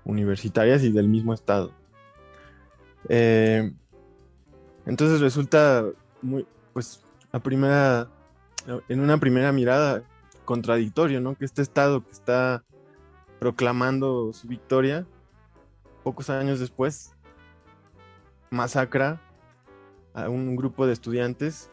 [0.03, 1.71] universitarias y del mismo Estado.
[4.85, 5.85] entonces resulta
[6.23, 8.09] muy, pues, a primera,
[8.87, 10.03] en una primera mirada
[10.45, 11.35] contradictorio, ¿no?
[11.35, 12.63] Que este Estado que está
[13.39, 15.05] proclamando su victoria,
[16.03, 17.13] pocos años después,
[18.49, 19.21] masacra
[20.13, 21.69] a un grupo de estudiantes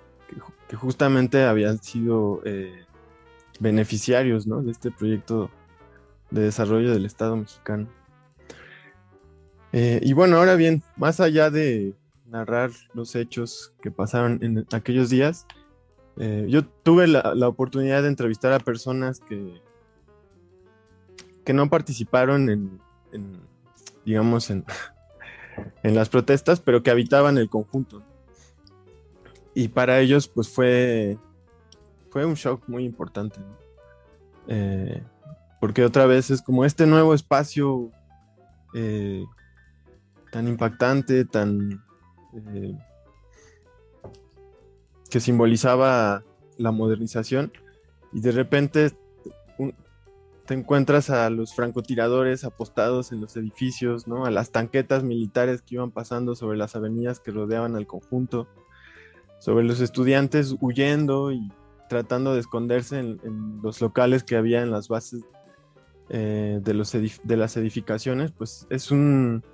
[0.69, 2.87] que, justamente habían sido eh,
[3.59, 4.63] beneficiarios ¿no?
[4.63, 5.51] de este proyecto
[6.31, 7.89] de desarrollo del Estado mexicano.
[9.73, 11.95] Eh, y bueno, ahora bien, más allá de,
[12.31, 15.47] narrar los hechos que pasaron en aquellos días,
[16.16, 19.61] eh, yo tuve la, oportunidad de entrevistar a personas que,
[21.45, 22.81] que no participaron en,
[24.05, 24.64] digamos, en,
[25.83, 28.03] en, las protestas, pero que habitaban el conjunto.
[29.55, 31.19] Y para ellos, pues fue,
[32.11, 33.40] fue un shock muy importante.
[34.47, 35.03] Eh,
[35.61, 37.90] porque otra vez es como este nuevo espacio
[38.75, 39.25] eh,
[40.33, 41.83] tan impactante, tan,
[42.35, 42.77] eh,
[45.11, 46.25] que simbolizaba
[46.57, 47.53] la modernización
[48.12, 48.93] y de repente
[50.51, 54.27] te encuentras a los francotiradores apostados en los edificios, ¿no?
[54.27, 58.49] a las tanquetas militares que iban pasando sobre las avenidas que rodeaban al conjunto,
[59.38, 61.53] sobre los estudiantes huyendo y
[61.88, 65.23] tratando de esconderse en, los locales que había en las bases
[66.09, 69.45] eh, de, los de las edificaciones, pues es un...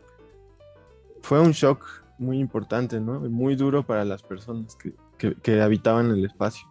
[1.21, 3.21] fue un shock muy importante, ¿no?
[3.21, 6.67] Muy duro para las personas que, habitaban el espacio.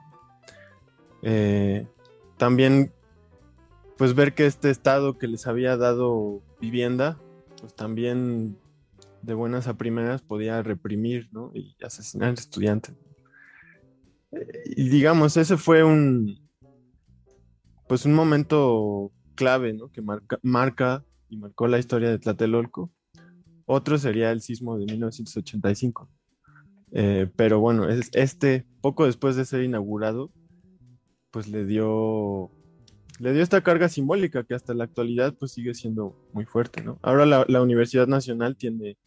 [1.21, 1.87] Eh,
[2.37, 2.91] también,
[3.97, 7.17] pues ver que este estado que les había dado vivienda,
[7.59, 8.57] pues también
[9.21, 11.51] de buenas a primeras podía reprimir, ¿no?
[11.53, 12.95] Y asesinar estudiantes.
[14.65, 16.39] y digamos, ese fue un,
[17.87, 19.91] pues un momento clave, ¿no?
[19.91, 22.91] Que marca, marca y marcó la historia de Tlatelolco
[23.65, 26.09] otro sería el sismo de 1985.
[26.91, 30.31] Eh, pero bueno, este, poco después de ser inaugurado,
[31.31, 32.51] pues le dio,
[33.19, 36.99] le dio esta carga simbólica que hasta la actualidad pues sigue siendo muy fuerte, ¿no?
[37.01, 38.97] Ahora la, Universidad Nacional tiene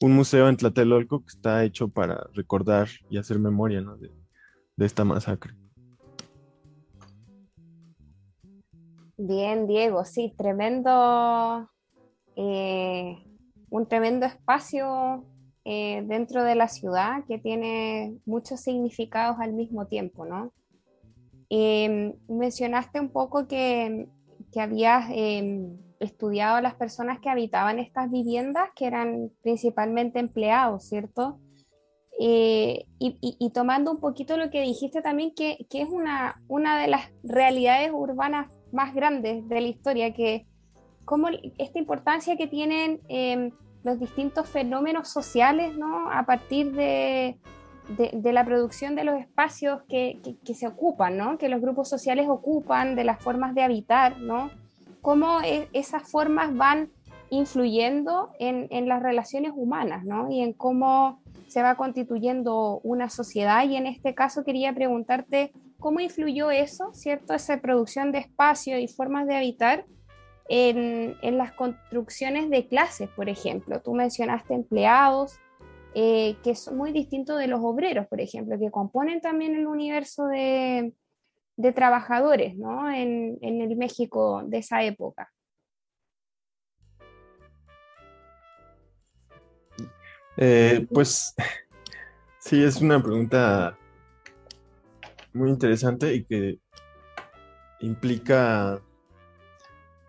[0.00, 4.10] un museo en Tlatelolco que está hecho para recordar y hacer memoria, de,
[4.84, 5.54] esta masacre.
[9.18, 11.70] Bien, Diego, sí, tremendo
[12.34, 13.16] eh,
[13.70, 15.24] un tremendo espacio
[15.64, 20.52] eh, dentro de la ciudad que tiene muchos significados al mismo tiempo, ¿no?
[21.48, 24.08] Em, mencionaste un poco que,
[24.52, 30.88] que habías em, estudiado a las personas que habitaban estas viviendas, que eran principalmente empleados,
[30.88, 31.38] ¿cierto?
[32.18, 37.10] Eh, y, tomando un poquito lo que dijiste también, que, es una, una de las
[37.22, 40.46] realidades urbanas más grandes de la historia, que
[41.06, 43.52] como esta importancia que tienen em,
[43.84, 46.10] los distintos fenómenos sociales, ¿no?
[46.10, 47.38] A partir de,
[47.96, 51.38] de, la producción de los espacios que, que, se ocupan, ¿no?
[51.38, 54.50] Que los grupos sociales ocupan, de las formas de habitar, ¿no?
[55.00, 56.90] Cómo e, esas formas van
[57.30, 60.28] influyendo en, en, las relaciones humanas, ¿no?
[60.28, 63.64] Y en cómo se va constituyendo una sociedad.
[63.64, 67.32] Y en este caso quería preguntarte cómo influyó eso, ¿cierto?
[67.32, 69.84] Esa producción de espacio y formas de habitar
[70.48, 73.80] en, en las construcciones de clases, por ejemplo.
[73.82, 75.38] Tú mencionaste empleados,
[75.98, 80.26] eh, que es muy distinto de los obreros, por ejemplo, que componen también el universo
[80.26, 80.92] de,
[81.74, 82.90] trabajadores ¿no?
[82.90, 85.32] en, el México de esa época.
[90.36, 91.34] Eh, pues
[92.40, 93.78] sí, es una pregunta
[95.32, 96.58] muy interesante y que
[97.80, 98.82] implica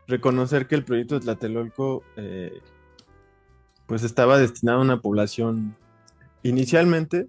[0.08, 2.62] reconocer que el proyecto de Tlatelolco eh,
[3.86, 5.76] pues estaba destinado a una población
[6.44, 7.28] inicialmente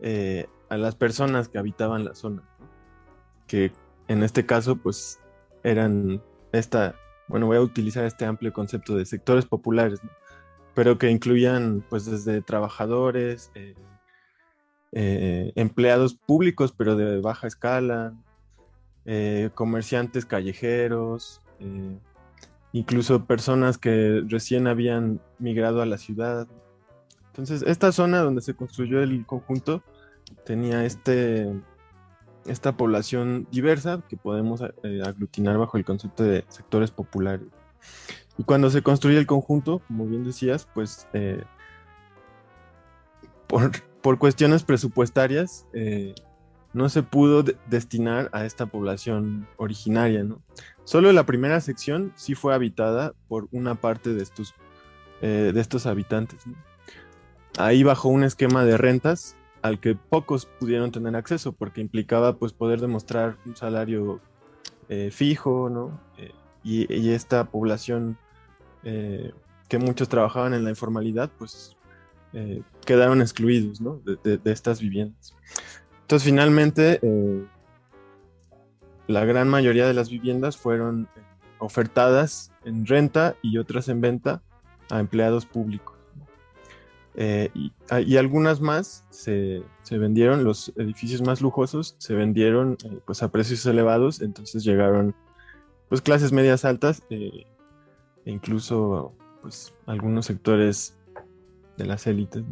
[0.00, 2.42] eh, a las personas que habitaban la zona,
[3.46, 3.72] que
[4.08, 5.18] en este caso pues
[5.64, 6.94] eran esta,
[7.28, 10.00] bueno, voy a utilizar este amplio concepto de sectores populares,
[10.74, 18.14] pero que incluían pues desde trabajadores, eh, empleados públicos pero de baja escala,
[19.54, 21.42] comerciantes callejeros,
[22.72, 26.48] incluso personas que recién habían migrado a la ciudad.
[27.28, 29.82] Entonces, esta zona donde se construyó el conjunto
[30.44, 31.52] tenía este,
[32.46, 37.48] esta población diversa que podemos eh, aglutinar bajo el concepto de sectores populares.
[38.38, 41.42] Y cuando se construye el conjunto, como bien decías, pues eh,
[44.00, 46.14] por, cuestiones presupuestarias, eh,
[46.74, 50.42] no se pudo destinar a esta población originaria, ¿no?
[50.84, 54.54] Solo la primera sección sí fue habitada por una parte de estos,
[55.20, 56.44] eh, de estos habitantes,
[57.58, 62.54] Ahí bajo un esquema de rentas al que pocos pudieron tener acceso porque implicaba pues
[62.54, 64.20] poder demostrar un salario
[64.88, 66.00] eh, fijo, ¿no?
[66.16, 66.32] Eh,
[66.64, 68.16] y, esta población
[68.82, 71.76] que muchos trabajaban en la informalidad pues
[72.86, 74.00] quedaron excluidos, ¿no?
[74.02, 75.36] de estas viviendas.
[76.02, 77.46] Entonces, finalmente, eh,
[79.06, 81.20] la gran mayoría de las viviendas fueron eh,
[81.58, 84.42] ofertadas en renta y otras en venta
[84.90, 85.96] a empleados públicos.
[87.14, 87.50] Eh,
[87.90, 93.66] ah, y, algunas más se, vendieron, los edificios más lujosos se vendieron pues a precios
[93.66, 95.14] elevados, entonces llegaron
[95.90, 97.46] pues clases medias altas e
[98.24, 100.96] incluso pues algunos sectores
[101.76, 102.44] de las élites.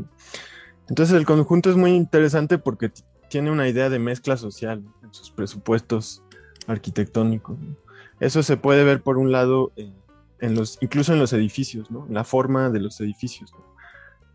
[0.88, 2.90] Entonces el conjunto es muy interesante porque
[3.30, 6.22] tiene una idea de mezcla social en sus presupuestos
[6.66, 7.56] arquitectónicos.
[8.18, 9.72] Eso se puede ver por un lado
[10.40, 12.06] en los, incluso en los edificios, ¿no?
[12.10, 13.54] la forma de los edificios.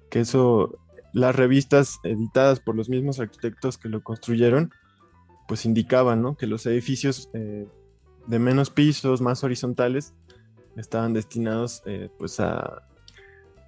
[0.10, 0.80] Que eso,
[1.14, 4.72] las revistas editadas por los mismos arquitectos que lo construyeron,
[5.48, 6.36] pues indicaban ¿no?
[6.38, 7.68] que los edificios eh,
[8.26, 10.14] de menos pisos, más horizontales,
[10.78, 12.82] estaban destinados eh, pues a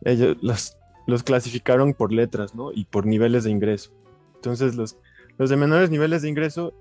[0.03, 2.71] ellos los, los clasificaron por letras ¿no?
[2.71, 3.91] y por niveles de ingreso.
[4.35, 4.97] Entonces los
[5.37, 6.73] los de menores niveles de ingreso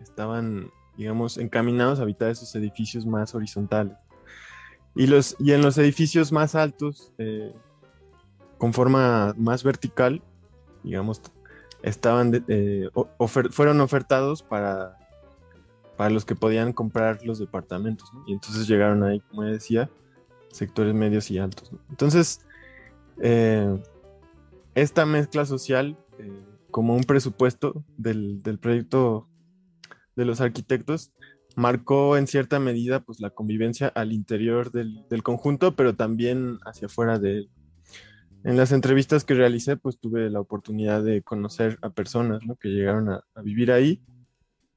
[0.00, 3.96] estaban, digamos, encaminados a habitar esos edificios más horizontales.
[4.94, 7.52] Y, los, y en los edificios más altos, eh,
[8.58, 10.22] con forma más vertical,
[10.82, 11.20] digamos,
[11.82, 12.88] estaban eh,
[13.50, 14.98] fueron ofertados para,
[15.96, 18.10] para los que podían comprar los departamentos.
[18.26, 19.90] Y entonces llegaron ahí, como decía,
[20.50, 21.70] sectores medios y altos.
[21.88, 22.44] Entonces,
[23.20, 23.78] eh,
[24.74, 25.96] esta mezcla social
[26.70, 29.28] como un presupuesto del, proyecto
[30.16, 31.12] de los arquitectos,
[31.56, 37.18] marcó en cierta medida pues la convivencia al interior del, conjunto, pero también hacia afuera
[37.18, 37.50] de él.
[38.42, 43.10] En las entrevistas que realicé, pues tuve la oportunidad de conocer a personas que llegaron
[43.10, 44.02] a, vivir ahí.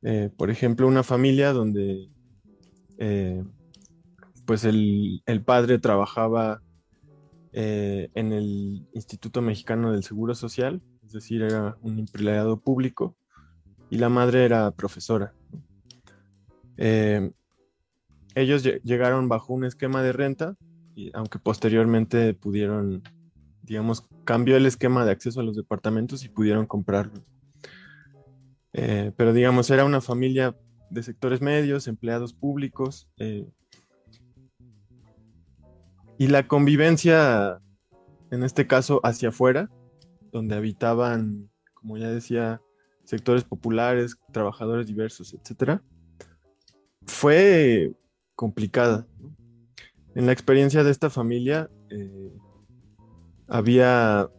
[0.01, 2.10] Eh, por ejemplo, una familia donde
[2.97, 3.41] eh,
[4.45, 6.62] pues el, padre trabajaba
[7.53, 10.82] eh, en el Instituto Mexicano del Seguro Social
[11.13, 13.15] es decir, era un empleado público,
[13.91, 15.32] y la madre era profesora.
[16.78, 17.32] Eh,
[18.34, 20.58] ellos llegaron bajo un esquema de renta,
[20.95, 23.04] y aunque posteriormente pudieron,
[23.62, 27.21] digamos, cambió el esquema de acceso a los departamentos y pudieron comprarlos.
[28.73, 30.58] Eh, pero digamos, era una familia
[30.89, 33.08] de sectores medios, empleados públicos.
[36.17, 37.60] y la convivencia,
[38.32, 39.69] en este caso, hacia afuera,
[40.34, 42.60] donde habitaban, como ya decía,
[43.06, 45.82] sectores populares, trabajadores diversos, etcétera,
[47.06, 47.93] fue
[48.36, 49.06] complicada.
[50.15, 52.34] En la experiencia de esta familia eh,
[53.48, 54.30] había,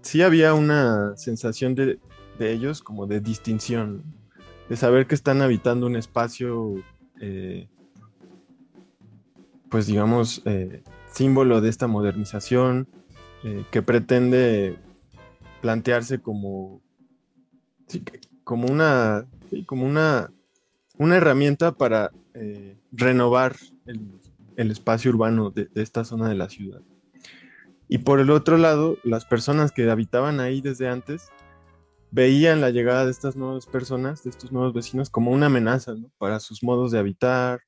[0.00, 2.00] sí había una sensación de,
[2.38, 4.02] ellos como de distinción,
[4.68, 6.74] de saber que están habitando un espacio,
[7.20, 7.68] eh,
[9.68, 12.88] pues digamos, eh, símbolo de esta modernización
[13.70, 14.76] que pretende
[15.66, 16.80] plantearse como,
[18.44, 19.26] como una,
[19.66, 20.30] como una
[20.98, 26.80] una herramienta para eh, renovar el, espacio urbano de, esta zona de la ciudad.
[27.88, 31.28] Y por el otro lado, las personas que habitaban ahí desde antes
[32.10, 36.40] veían la llegada de estas nuevas personas, de estos nuevos vecinos, como una amenaza para
[36.40, 37.60] sus modos de habitar,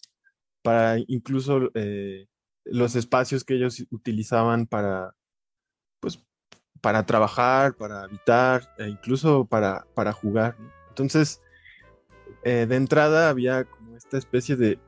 [0.62, 2.26] para incluso eh,
[2.64, 5.14] los espacios que ellos utilizaban para,
[6.80, 10.56] para trabajar, para habitar, e incluso para, para jugar.
[10.88, 11.40] Entonces,
[12.42, 14.78] eh, de entrada había como esta especie de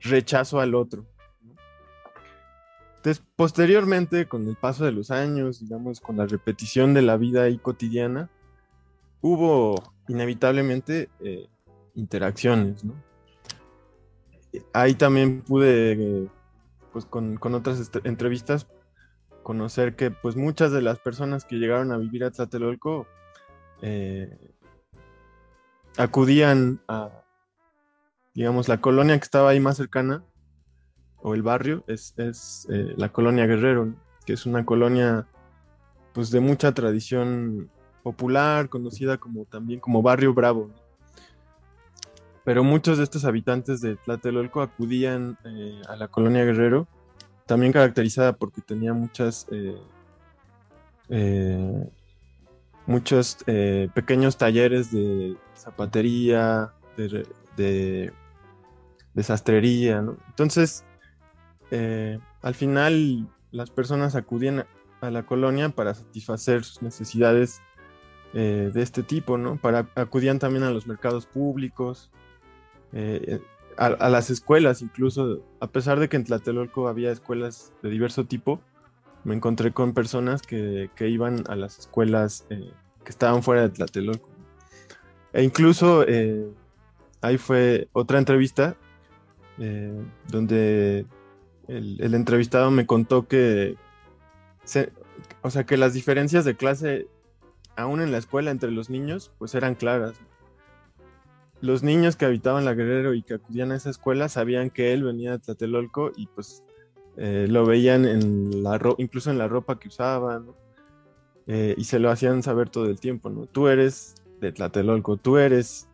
[0.00, 1.04] rechazo al otro.
[2.96, 7.44] Entonces, posteriormente, con el paso de los años, digamos, con la repetición de la vida
[7.60, 8.30] cotidiana,
[9.20, 9.74] hubo
[10.08, 11.46] inevitablemente eh,
[11.94, 12.84] interacciones,
[14.72, 16.28] Ahí también pude,
[16.92, 18.68] pues con, otras entrevistas,
[19.44, 23.06] conocer que pues muchas de las personas que llegaron a vivir a Tlatelolco
[23.82, 24.36] eh,
[25.96, 27.10] acudían a,
[28.34, 30.24] digamos, la colonia que estaba ahí más cercana,
[31.18, 32.14] o el barrio, es,
[32.70, 33.94] eh, la colonia Guerrero,
[34.26, 35.26] que es una colonia
[36.12, 37.70] pues de mucha tradición
[38.02, 40.70] popular, conocida como también como Barrio Bravo.
[42.44, 46.86] Pero muchos de estos habitantes de Tlatelolco acudían eh, a la colonia Guerrero,
[47.46, 49.46] también caracterizada porque tenía muchas
[51.10, 51.88] eh,
[52.86, 53.38] muchos
[53.94, 57.26] pequeños talleres de zapatería, de,
[57.56, 60.04] de, sastrería.
[60.28, 60.84] Entonces,
[61.70, 64.66] eh, al final las personas acudían
[65.00, 67.60] a la colonia para satisfacer sus necesidades
[68.32, 69.56] eh, de este tipo, ¿no?
[69.56, 72.10] Para, acudían también a los mercados públicos,
[72.92, 73.40] eh,
[73.76, 78.60] a, las escuelas incluso, a pesar de que en Tlatelolco había escuelas de diverso tipo,
[79.24, 84.28] me encontré con personas que, que iban a las escuelas que estaban fuera de Tlatelolco.
[85.32, 86.48] E incluso eh,
[87.20, 88.76] ahí fue otra entrevista
[89.58, 91.06] eh, donde
[91.68, 93.76] el, entrevistado me contó que,
[95.42, 97.08] o sea, que las diferencias de clase,
[97.76, 100.14] aún en la escuela entre los niños, pues eran claras.
[101.64, 105.02] Los niños que habitaban la Guerrero y que acudían a esa escuela sabían que él
[105.02, 106.62] venía de Tlatelolco y pues
[107.16, 110.46] eh, lo veían en la incluso en la ropa que usaban
[111.46, 113.44] y se lo hacían saber todo el tiempo, ¿no?
[113.44, 115.88] Tú eres de Tlatelolco, tú eres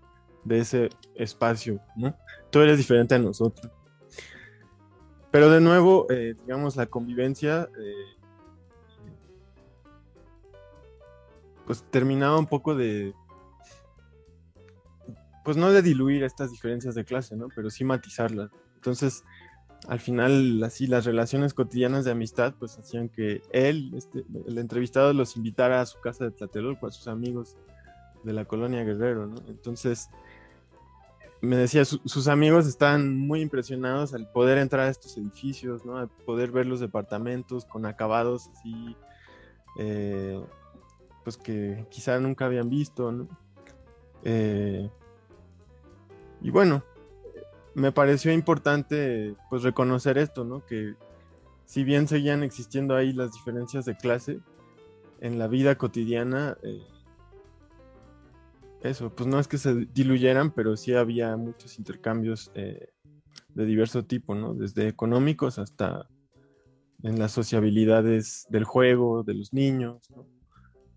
[0.45, 2.17] de ese espacio, ¿no?
[2.51, 3.71] Tú eres diferente a nosotros.
[5.31, 8.17] Pero de nuevo, eh, digamos, la convivencia, eh,
[11.67, 13.15] pues terminaba un poco de,
[15.51, 17.49] pues no de diluir estas diferencias de clase, ¿no?
[17.53, 18.53] Pero sí matizarlas.
[18.77, 19.25] Entonces,
[19.89, 25.13] al final, así, las relaciones cotidianas de amistad, pues hacían que él, este, el entrevistado,
[25.13, 27.57] los invitara a su casa de Tlatelolco, a sus amigos,
[28.23, 29.43] de la colonia Guerrero, ¿no?
[29.49, 30.09] Entonces,
[31.41, 35.97] me decía, sus amigos estaban muy impresionados al poder entrar a estos edificios, ¿no?
[35.97, 38.95] Al poder ver los departamentos con acabados así,
[39.81, 40.41] eh,
[41.25, 43.27] pues que quizá nunca habían visto, ¿no?
[44.23, 44.89] Eh,
[46.43, 46.85] y bueno,
[47.75, 50.65] me pareció importante pues reconocer esto, ¿no?
[50.67, 50.95] Que
[51.67, 54.41] si bien seguían existiendo ahí las diferencias de clase,
[55.21, 56.83] en la vida cotidiana eh,
[58.83, 62.89] eso, pues no es que se diluyeran, pero sí había muchos intercambios eh,
[63.55, 64.55] de diverso tipo, ¿no?
[64.55, 66.09] Desde económicos hasta
[67.03, 70.27] en las sociabilidades del juego, de los niños, ¿no?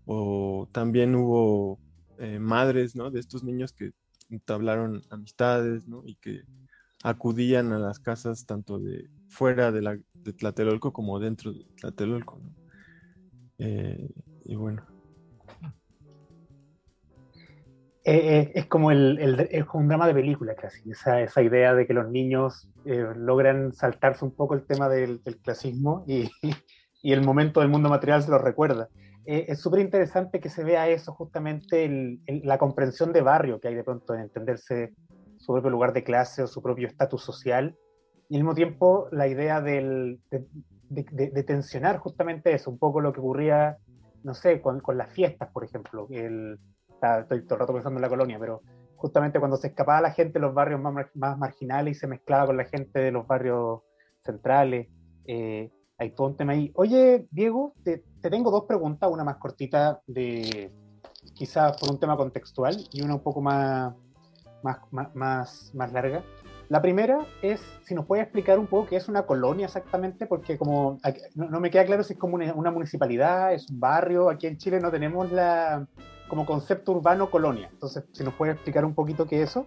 [0.06, 1.78] O también hubo
[2.18, 3.10] eh, madres, ¿no?
[3.10, 3.92] De estos niños que
[4.30, 6.02] entablaron amistades, ¿no?
[6.04, 6.42] Y que
[7.02, 12.40] acudían a las casas tanto de fuera de, la, de Tlatelolco como dentro de Tlatelolco,
[12.42, 12.54] ¿no?
[13.58, 14.10] Eh,
[14.44, 14.84] y bueno,
[18.06, 21.94] Eh, eh, es como el, un drama de película casi, esa, esa idea de que
[21.94, 26.30] los niños logran saltarse un poco el tema del, clasismo y,
[27.02, 28.90] y, el momento del mundo material se lo recuerda.
[29.26, 33.84] Es súper interesante que se vea eso, justamente la comprensión de barrio que hay de
[33.84, 34.92] pronto en entenderse
[35.38, 37.76] su propio lugar de clase o su propio estatus social,
[38.28, 40.40] y al mismo tiempo la idea del, de,
[40.88, 43.76] de, tensionar justamente eso, un poco lo que ocurría,
[44.22, 46.06] no sé, con, con las fiestas, por ejemplo.
[46.10, 46.58] El,
[47.20, 48.62] estoy todo el rato pensando en la colonia, pero
[48.96, 52.46] justamente cuando se escapaba la gente de los barrios más, más marginales y se mezclaba
[52.46, 53.82] con la gente de los barrios
[54.24, 54.88] centrales.
[55.26, 56.72] Eh, hay todo un tema ahí.
[56.74, 60.72] Oye, Diego, te, te, tengo dos preguntas, una más cortita de
[61.34, 63.94] quizás por un tema contextual y una un poco más,
[64.62, 64.78] más,
[65.14, 66.22] más, más larga.
[66.68, 70.56] La primera es si nos puede explicar un poco qué es una colonia exactamente, porque
[70.56, 70.98] como
[71.34, 74.30] no, me queda claro si es como una, municipalidad, es un barrio.
[74.30, 75.86] Aquí en Chile no tenemos la
[76.28, 77.68] como concepto urbano colonia.
[77.70, 79.66] Entonces, si nos puede explicar un poquito qué es eso.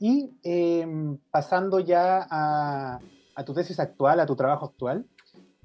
[0.00, 3.00] Y em, pasando ya a,
[3.44, 5.06] tu tesis actual, a tu trabajo actual,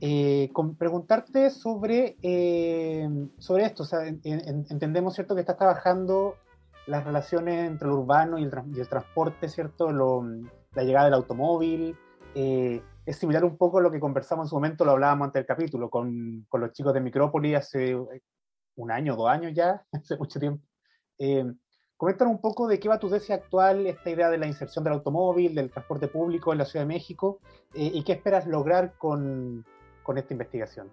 [0.05, 3.85] eh, con preguntarte sobre, em, sobre esto.
[4.03, 6.35] Entendemos, ¿cierto?, que estás trabajando
[6.87, 9.93] las relaciones entre lo urbano y el, transporte, ¿cierto?
[9.93, 11.95] la llegada del automóvil.
[12.35, 15.39] Eh, es similar un poco a lo que conversamos en su momento, lo hablábamos antes
[15.39, 18.21] del capítulo, con, con los chicos de Micrópolis hace eh,
[18.75, 20.67] un año, dos años ya, hace mucho tiempo.
[21.17, 21.45] Eh,
[22.27, 25.55] un poco de qué va tu tesis actual, esta idea de la inserción del automóvil,
[25.55, 27.39] del transporte público en la Ciudad de México,
[27.73, 29.65] eh, y qué esperas lograr con,
[30.03, 30.91] con esta investigación.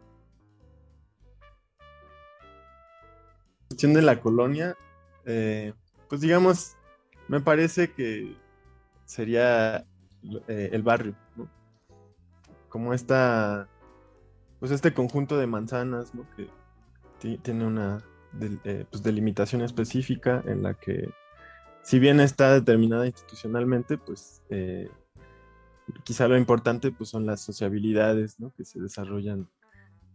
[3.62, 4.76] La cuestión de la colonia,
[5.26, 5.74] eh,
[6.08, 6.76] pues digamos,
[7.28, 8.36] me parece que
[9.04, 9.84] sería
[10.48, 11.48] eh, el barrio, ¿no?
[12.68, 13.68] Como esta,
[14.58, 16.26] pues este conjunto de manzanas, ¿no?
[16.36, 16.48] Que
[17.38, 17.98] tiene una
[18.64, 21.08] eh, pues delimitación específica en la que,
[21.82, 24.42] si bien está determinada institucionalmente, pues
[26.04, 28.52] quizá lo importante pues son las sociabilidades, ¿no?
[28.56, 29.48] Que se desarrollan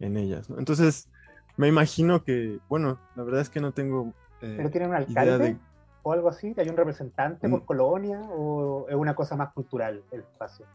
[0.00, 0.58] en ellas, ¿no?
[0.58, 1.08] Entonces,
[1.56, 5.56] me imagino que, bueno, la verdad es que no tengo ¿Pero tiene un alcalde
[6.02, 6.54] o algo así?
[6.56, 7.64] ¿Hay un representante por mm.
[7.64, 10.66] colonia o es una cosa más cultural el espacio?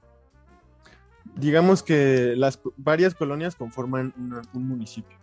[1.36, 4.14] Digamos que las varias colonias conforman
[4.54, 5.18] un municipio.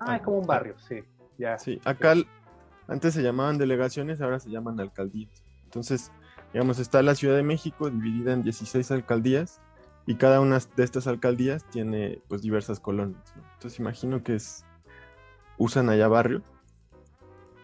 [0.00, 1.04] Ah, es como un barrio, sí.
[1.38, 2.14] Ya, sí, acá
[2.88, 5.44] antes se llamaban delegaciones, ahora se llaman alcaldías.
[5.64, 6.10] Entonces,
[6.52, 9.60] digamos, está la Ciudad de México dividida en 16 alcaldías
[10.06, 13.22] y cada una de estas alcaldías tiene pues diversas colonias.
[13.54, 14.64] Entonces, imagino que es
[15.58, 16.42] usan allá barrio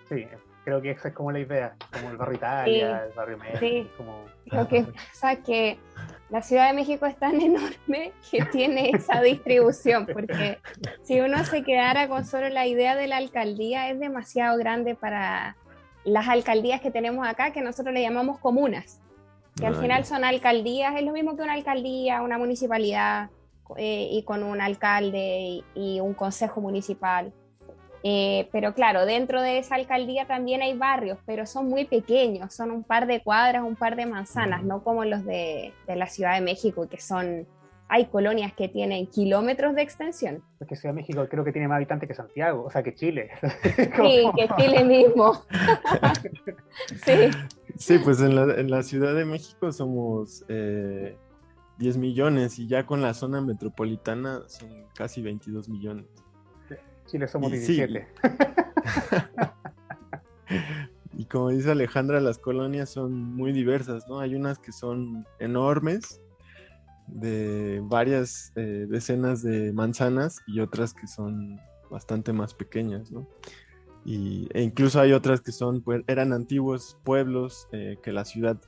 [0.09, 0.26] Sí,
[0.64, 3.59] creo que esa es como la idea, como el barrio Italia, el barrio México.
[3.61, 4.24] Sí, como...
[4.47, 4.82] lo que
[5.12, 5.78] pasa es que
[6.30, 10.59] la Ciudad de México es tan enorme que tiene esa distribución, porque
[11.03, 15.57] si uno se quedara con solo la idea de la alcaldía, es demasiado grande para
[16.05, 19.01] las alcaldías que tenemos acá, que nosotros le llamamos comunas,
[19.57, 23.31] que al final son alcaldías, es lo mismo que una alcaldía, una municipalidad,
[23.77, 27.33] eh, y con un alcalde y un consejo municipal.
[28.05, 32.71] Eh, pero claro, dentro de esa alcaldía también hay barrios, pero son muy pequeños, son
[32.71, 36.41] un par de cuadras, un par de manzanas, no como los de, la Ciudad de
[36.41, 37.47] México, que son,
[37.89, 40.43] hay colonias que tienen kilómetros de extensión.
[40.59, 43.30] Porque Ciudad de México creo que tiene más habitantes que Santiago, o sea, que Chile.
[43.97, 45.43] Sí, que Chile mismo.
[47.05, 47.30] sí.
[47.76, 52.86] Sí, pues en la, en la, Ciudad de México somos 10 eh, millones y ya
[52.86, 56.07] con la zona metropolitana son casi 22 millones.
[57.07, 58.07] Chile somos 17.
[61.16, 64.20] y como dice Alejandra, las colonias son muy diversas, ¿no?
[64.20, 66.20] Hay unas que son enormes,
[67.09, 71.59] de varias eh, decenas de manzanas, y otras que son
[71.91, 73.27] bastante más pequeñas, ¿no?
[74.05, 78.59] Y, e incluso hay otras que son, pues, eran antiguos pueblos eh, que la ciudad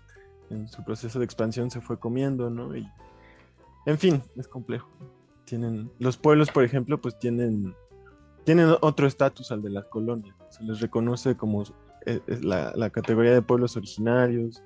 [0.51, 2.77] en su proceso de expansión se fue comiendo, ¿no?
[2.77, 2.87] Y,
[3.87, 4.89] en fin, es complejo.
[5.45, 7.75] Tienen, los pueblos, por ejemplo, pues tienen
[8.45, 10.35] tienen otro estatus al de las colonias.
[10.49, 11.65] Se les reconoce como
[12.07, 14.63] eh, la, categoría de pueblos originarios,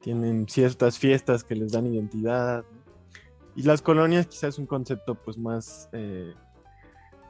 [0.00, 2.64] tienen ciertas fiestas que les dan identidad.
[3.56, 6.32] Y las colonias quizás es un concepto pues más eh,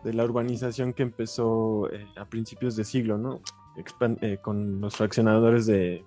[0.04, 3.40] de la urbanización que empezó eh, a principios de siglo, ¿no?
[4.42, 6.04] con los fraccionadores de...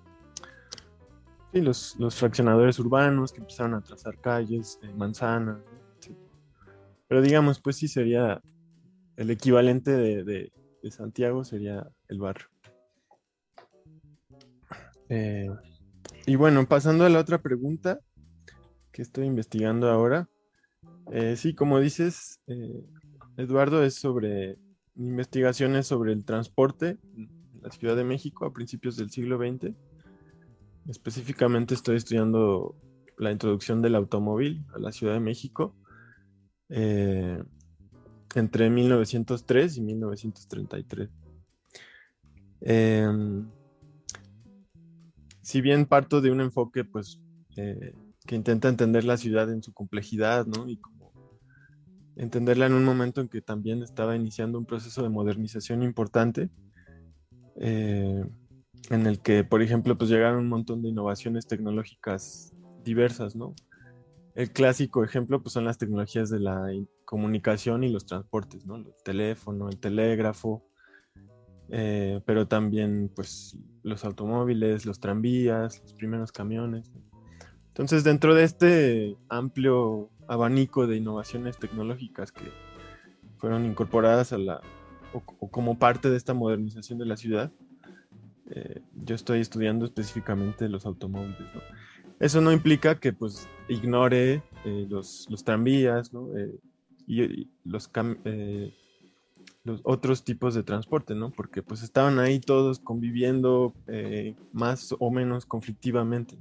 [1.52, 5.58] Los, los, fraccionadores urbanos que empezaron a trazar calles, manzanas.
[7.08, 8.40] Pero digamos, pues sí sería
[9.16, 10.52] el equivalente de,
[10.90, 12.46] Santiago sería el barrio.
[15.08, 15.48] Eh,
[16.26, 18.00] y bueno, pasando a la otra pregunta
[18.94, 20.28] que estoy investigando ahora.
[21.10, 22.86] Eh, sí, como dices, eh,
[23.36, 24.56] Eduardo, es sobre
[24.94, 27.28] investigaciones sobre el transporte en
[27.60, 29.74] la Ciudad de México a principios del siglo XX.
[30.88, 32.76] Específicamente estoy estudiando
[33.18, 35.74] la introducción del automóvil a la Ciudad de México
[38.34, 41.10] entre 1903 y 1933.
[42.60, 43.48] Em,
[45.42, 47.20] si bien parto de un enfoque, pues,
[47.56, 47.92] eh,
[48.26, 50.68] que intenta entender la ciudad en su complejidad, ¿no?
[50.68, 51.12] Y como
[52.16, 56.50] entenderla en un momento en que también estaba iniciando un proceso de modernización importante,
[57.56, 58.24] eh,
[58.90, 62.52] en el que, por ejemplo, pues llegaron un montón de innovaciones tecnológicas
[62.82, 63.54] diversas, ¿no?
[64.34, 66.66] El clásico ejemplo pues son las tecnologías de la
[67.04, 68.76] comunicación y los transportes, ¿no?
[68.76, 70.64] El teléfono, el telégrafo,
[71.68, 76.92] eh, pero también pues los automóviles, los tranvías, los primeros camiones.
[77.74, 82.44] Entonces dentro de este amplio abanico de innovaciones tecnológicas que
[83.38, 84.60] fueron incorporadas a la,
[85.12, 87.50] o, como parte de esta modernización de la ciudad,
[88.50, 91.40] eh, yo estoy estudiando específicamente los automóviles.
[91.40, 91.60] ¿no?
[92.20, 96.56] Eso no implica que pues ignore eh, los, tranvías eh,
[97.08, 97.90] y, los,
[99.64, 101.32] los otros tipos de transporte, ¿no?
[101.32, 103.74] Porque pues estaban ahí todos conviviendo
[104.52, 106.36] más o menos conflictivamente.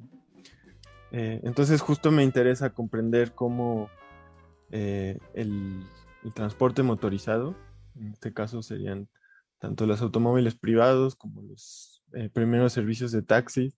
[1.16, 3.90] Entonces justo me interesa comprender cómo
[4.72, 7.56] el, el transporte motorizado,
[7.96, 9.08] en este caso serían
[9.60, 12.04] tanto los automóviles privados como los
[12.34, 13.74] primeros servicios de taxi,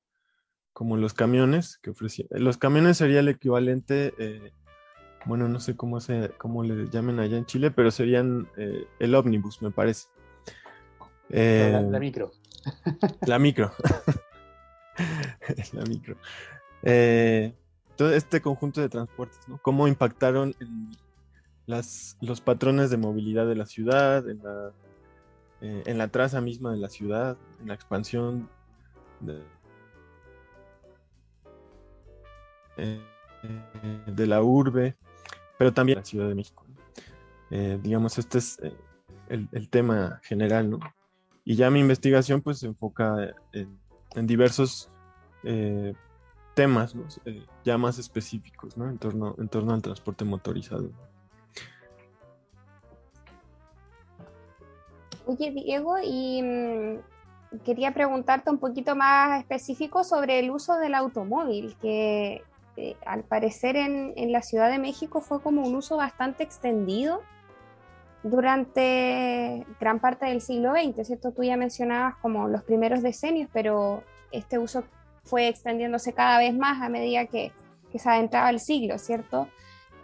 [0.75, 2.27] como los camiones que ofrecían.
[2.31, 4.51] Los camiones sería el equivalente, eh,
[5.23, 9.15] bueno, no sé cómo, se, cómo le llamen allá en Chile, pero serían eh, el
[9.15, 10.09] ómnibus, me parece.
[11.29, 12.33] la, eh, micro.
[13.25, 13.71] La micro.
[15.71, 16.17] la micro.
[17.95, 19.59] Todo este conjunto de transportes, ¿no?
[19.61, 20.55] ¿Cómo impactaron
[21.65, 24.71] las, los patrones de movilidad de la ciudad, en la,
[25.61, 28.49] en la traza misma de la ciudad, en la expansión
[29.19, 29.41] de,
[32.77, 32.99] Eh,
[34.17, 34.95] la urbe,
[35.57, 36.65] pero también la Ciudad de México.
[37.51, 38.75] Eh, digamos, este es eh,
[39.29, 40.79] el, tema general, ¿no?
[41.43, 44.89] Y ya mi investigación pues se enfoca en, diversos
[46.55, 46.95] temas,
[47.63, 48.89] ya más específicos, ¿no?
[48.89, 50.89] En torno, en torno al transporte motorizado.
[55.27, 61.75] Oye, Diego, y mm, quería preguntarte un poquito más específico sobre el uso del automóvil,
[61.81, 62.43] que
[62.77, 67.21] eh, al parecer en, la Ciudad de México fue como un uso bastante extendido
[68.23, 71.31] durante gran parte del siglo XX, ¿cierto?
[71.31, 74.83] Tú ya mencionabas como los primeros decenios, pero este uso
[75.25, 77.51] fue extendiéndose cada vez más a medida que,
[77.97, 79.47] se adentraba el siglo, ¿cierto?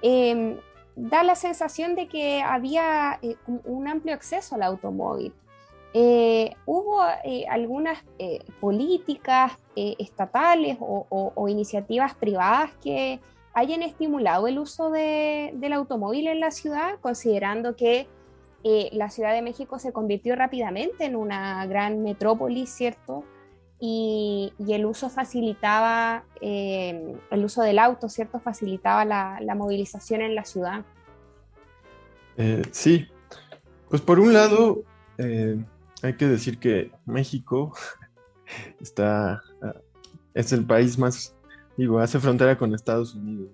[0.01, 0.57] Em,
[0.95, 5.33] da la sensación de que había eh, un amplio acceso al automóvil.
[5.93, 8.01] Eh, ¿Hubo eh, algunas
[8.61, 13.19] políticas estatales o, iniciativas privadas que
[13.53, 18.07] hayan estimulado el uso del automóvil en la ciudad, considerando que
[18.93, 23.25] la Ciudad de México se convirtió rápidamente en una gran metrópolis, ¿cierto?
[23.83, 28.39] Y, el uso facilitaba, el uso del auto, ¿cierto?
[28.39, 30.85] Facilitaba la, la movilización en la ciudad.
[32.71, 33.07] sí,
[33.89, 34.83] pues por un lado,
[35.17, 37.73] hay que decir que México
[38.79, 39.75] está, ah,
[40.33, 41.35] es el país más,
[41.77, 43.51] digo, hace frontera con Estados Unidos.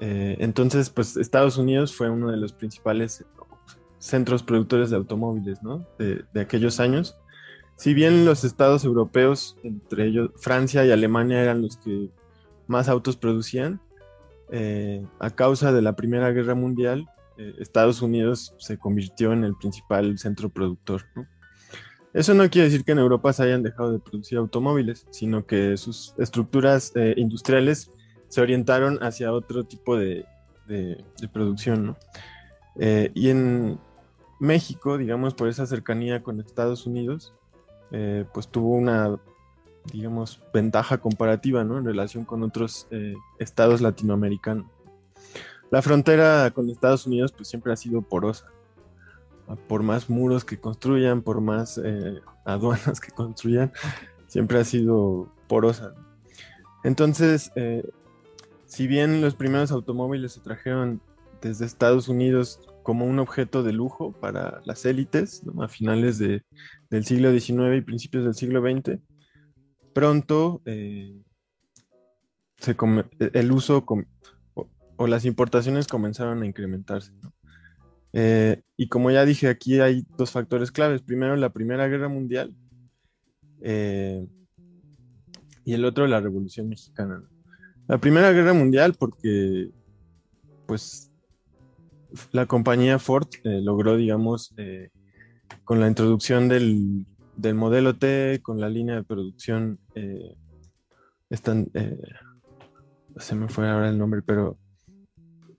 [0.00, 3.24] Eh, entonces, pues Estados Unidos fue uno de los principales
[3.98, 5.86] centros productores de automóviles, ¿no?
[5.98, 7.16] De, aquellos años.
[7.76, 12.08] Si bien los estados europeos, entre ellos Francia y Alemania, eran los que
[12.66, 13.80] más autos producían,
[14.50, 17.08] eh, a causa de la Primera Guerra Mundial,
[17.38, 21.02] eh, Estados Unidos se convirtió en el principal centro productor.
[22.12, 25.76] Eso no quiere decir que en Europa se hayan dejado de producir automóviles, sino que
[25.76, 27.90] sus estructuras eh, industriales
[28.28, 30.24] se orientaron hacia otro tipo de,
[31.32, 31.96] producción,
[32.76, 33.78] y en
[34.40, 37.34] México, digamos, por esa cercanía con Estados Unidos,
[37.96, 39.16] eh, pues tuvo una,
[39.92, 42.88] digamos, ventaja comparativa, En relación con otros
[43.38, 44.66] estados latinoamericanos.
[45.70, 48.46] La frontera con Estados Unidos, pues siempre ha sido porosa
[49.68, 53.72] por más muros que construyan, por más eh, aduanas que construyan,
[54.26, 55.94] siempre ha sido porosa.
[56.82, 57.88] Entonces, eh,
[58.66, 61.00] si bien los primeros automóviles se trajeron
[61.40, 67.32] desde Estados Unidos como un objeto de lujo para las élites a finales del siglo
[67.32, 69.00] XIX y principios del siglo XX,
[69.94, 71.18] pronto eh,
[73.32, 73.86] el uso
[74.96, 77.12] o, las importaciones comenzaron a incrementarse.
[77.22, 77.32] ¿no?
[78.12, 81.00] Eh, y como ya dije, aquí hay dos factores claves.
[81.00, 82.54] Primero, la Primera Guerra Mundial
[83.62, 84.26] eh,
[85.64, 87.24] y el otro, la Revolución Mexicana.
[87.88, 89.70] La Primera Guerra Mundial porque,
[90.66, 91.10] pues,
[92.32, 94.54] la compañía Ford eh, logró, digamos,
[95.64, 97.06] con la introducción del,
[97.36, 99.78] del, modelo T, con la línea de producción
[101.30, 101.98] están, eh,
[103.16, 104.58] se me fue ahora el nombre, pero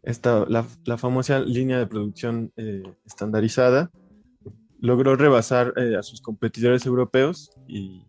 [0.03, 3.91] esta, la, la famosa línea de producción eh, estandarizada
[4.79, 8.05] logró rebasar eh, a sus competidores europeos y,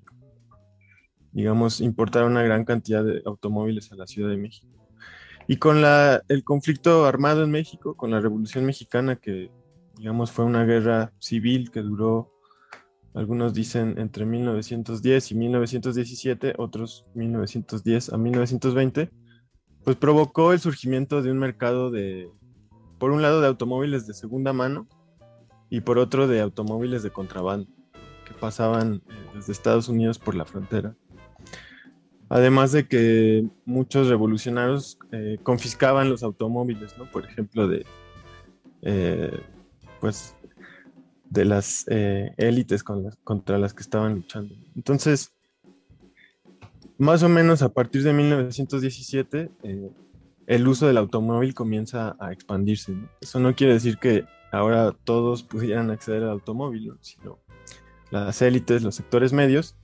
[1.33, 4.86] digamos, importar una gran cantidad de automóviles a la Ciudad de México.
[5.49, 9.51] Y con la, el conflicto armado en México, con la Revolución Mexicana, que,
[9.97, 12.33] digamos, fue una guerra civil que duró,
[13.15, 19.11] algunos dicen, entre 1910 y 1917, otros 1910 a 1920,
[19.85, 22.29] pues provocó el surgimiento de un mercado de,
[22.99, 24.89] por un lado, de automóviles de segunda mano
[25.71, 27.71] y por otro de automóviles de contrabando
[28.27, 30.97] que pasaban eh, desde Estados Unidos por la frontera.
[32.29, 37.11] Además de que muchos revolucionarios eh, confiscaban los automóviles, ¿no?
[37.11, 37.87] Por ejemplo, de,
[38.83, 39.41] eh,
[40.01, 40.35] pues,
[41.31, 44.55] de las élites contra las que estaban luchando.
[44.75, 45.33] Entonces,
[46.99, 49.91] más o menos a partir de 1917, eh,
[50.47, 52.95] el uso del automóvil comienza a expandirse.
[53.21, 57.39] Eso no quiere decir que ahora todos pudieran acceder al automóvil, sino
[58.11, 59.77] las élites, los sectores medios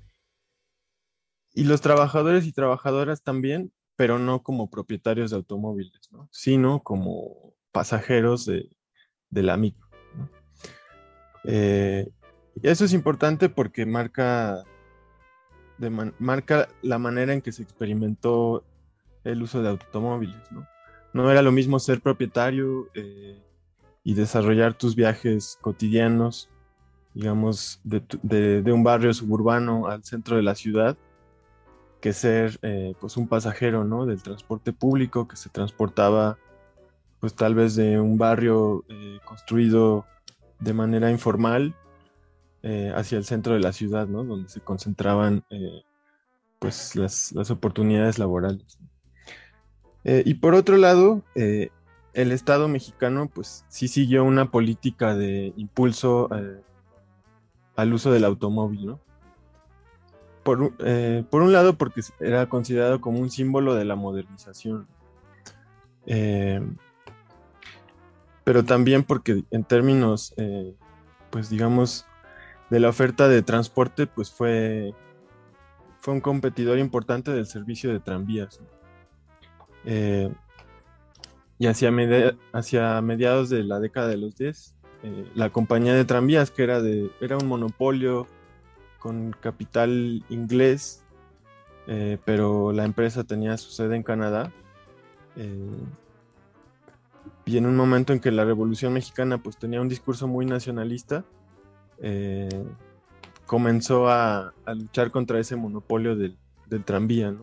[1.55, 8.46] y los trabajadores y trabajadoras también, pero no como propietarios de automóviles, sino como pasajeros
[8.46, 8.68] de,
[9.30, 9.86] la micro.
[11.44, 12.09] Eh,
[12.62, 14.64] eso es importante porque marca
[16.18, 18.64] marca la manera en que se experimentó
[19.24, 20.50] el uso de automóviles,
[21.12, 21.30] ¿no?
[21.30, 23.40] Era lo mismo ser propietario eh,
[24.03, 26.48] y desarrollar tus viajes cotidianos,
[27.14, 30.96] digamos, de, un barrio suburbano al centro de la ciudad,
[32.03, 34.05] que ser eh, pues un pasajero, ¿no?
[34.05, 36.36] Del transporte público que se transportaba
[37.20, 40.05] pues tal vez de un barrio eh, construido
[40.59, 41.76] de manera informal
[42.64, 44.24] eh, hacia el centro de la ciudad, ¿no?
[44.24, 45.44] Donde se concentraban
[46.59, 48.78] pues las, oportunidades laborales.
[50.05, 56.28] Y por otro lado, el Estado mexicano pues sí siguió una política de impulso
[57.76, 59.11] al uso del automóvil, ¿no?
[60.43, 60.76] Por,
[61.30, 64.88] por, un lado porque era considerado como un símbolo de la modernización,
[68.45, 70.34] pero también porque en términos,
[71.30, 72.07] pues digamos,
[72.72, 74.95] de la oferta de transporte, pues fue,
[76.01, 78.61] fue un competidor importante del servicio de tranvías.
[79.84, 80.32] Eh,
[81.59, 81.93] y hacia,
[82.55, 86.80] hacia, mediados de la década de los 10, eh, la compañía de tranvías, que era,
[86.80, 88.26] de, era un monopolio
[89.03, 91.05] con capital inglés,
[91.88, 94.53] eh, pero la empresa tenía su sede en Canadá.
[97.44, 101.24] y en un momento en que la Revolución Mexicana pues tenía un discurso muy nacionalista,
[101.98, 102.48] eh,
[103.46, 106.36] comenzó a, luchar contra ese monopolio del,
[106.84, 107.34] tranvía,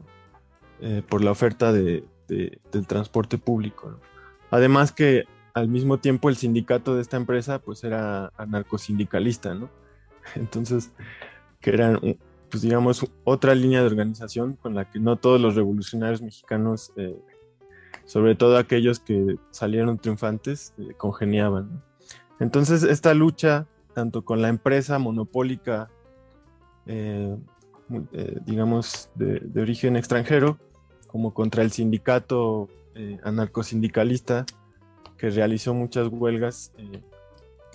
[0.82, 4.00] eh, por la oferta de, del transporte público.
[4.50, 9.70] Además que al mismo tiempo el sindicato de esta empresa pues era anarcosindicalista, ¿no?
[10.36, 10.92] Entonces,
[11.60, 12.00] que era,
[12.50, 17.18] pues digamos, otra línea de organización con la que no todos los revolucionarios mexicanos, eh,
[18.06, 21.84] sobre todo aquellos que salieron triunfantes, congeniaban.
[22.40, 23.68] Entonces, esta lucha
[24.00, 25.90] tanto con la empresa monopólica,
[26.86, 27.36] eh,
[28.14, 30.58] eh, digamos, de, origen extranjero,
[31.08, 34.46] como contra el sindicato eh, anarcosindicalista,
[35.18, 36.72] que realizó muchas huelgas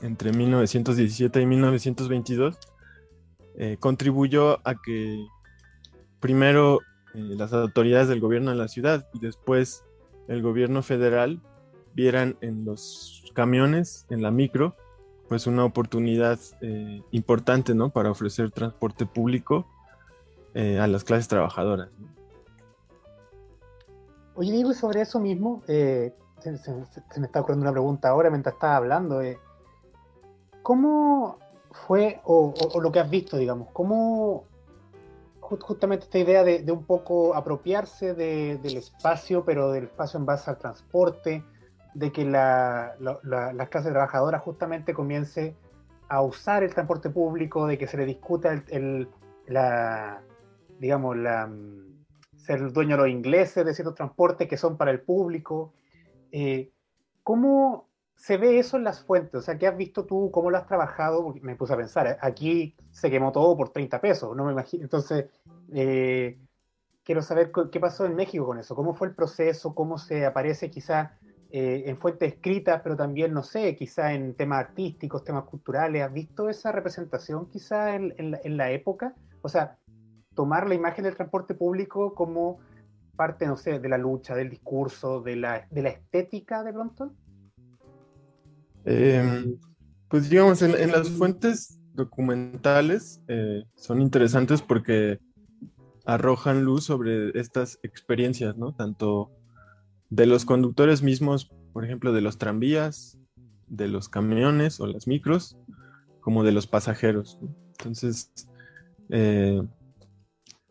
[0.01, 2.59] entre 1917 y 1922,
[3.79, 5.25] contribuyó a que
[6.21, 6.81] primero
[7.15, 9.85] las autoridades del gobierno de la ciudad y después
[10.29, 11.41] el gobierno federal
[11.95, 14.75] vieran en los camiones, en la micro,
[15.29, 17.91] pues una oportunidad eh, importante, ¿no?
[17.91, 19.67] Para ofrecer transporte público
[20.55, 21.89] eh, a las clases trabajadoras.
[24.35, 26.73] Oye, Diego, sobre eso mismo, eh, se,
[27.21, 29.21] me está ocurriendo una pregunta ahora mientras estaba hablando.
[30.63, 31.39] ¿Cómo
[31.75, 34.45] fue, o, lo que has visto, digamos, cómo
[35.41, 40.59] justamente esta idea de, un poco apropiarse del espacio, pero del espacio en base al
[40.59, 41.45] transporte,
[41.93, 45.55] de que la, la, trabajadora justamente comience
[46.09, 49.09] a usar el transporte público, de que se le discuta el,
[49.47, 50.23] la,
[50.79, 52.05] digamos, la, mm,
[52.37, 55.75] ser el dueño de los ingleses de ciertos transportes que son para el público.
[56.33, 56.71] Eh,
[57.23, 59.35] ¿Cómo se ve eso en las fuentes?
[59.35, 60.31] O sea, ¿qué has visto tú?
[60.31, 61.23] ¿Cómo lo has trabajado?
[61.23, 62.17] Porque me puse a pensar, ¿eh?
[62.21, 64.85] aquí se quemó todo por 30 pesos, no me imagino.
[64.85, 65.27] Entonces,
[65.73, 66.39] eh,
[67.05, 70.71] quiero saber qué pasó en México con eso, cómo fue el proceso, cómo se aparece
[70.71, 71.19] quizá
[71.57, 76.03] eh, en fuentes escritas, pero también, no sé, quizá en temas artísticos, temas culturales.
[76.03, 79.15] ¿Has visto esa representación quizá en, la, época?
[79.41, 79.79] O sea,
[80.35, 82.59] tomar la imagen del transporte público como
[83.15, 87.13] parte, no sé, de la lucha, del discurso, de la, de la estética de pronto?
[88.85, 89.59] Em,
[90.09, 95.19] pues digamos, en, las fuentes documentales eh, son interesantes porque
[96.05, 98.75] arrojan luz sobre estas experiencias, ¿no?
[98.75, 99.31] Tanto
[100.11, 103.19] de los conductores mismos, por ejemplo, de los tranvías,
[103.67, 105.57] de los camiones o las micros,
[106.21, 107.39] como de los pasajeros.
[107.79, 108.31] Entonces,
[109.09, 109.63] eh,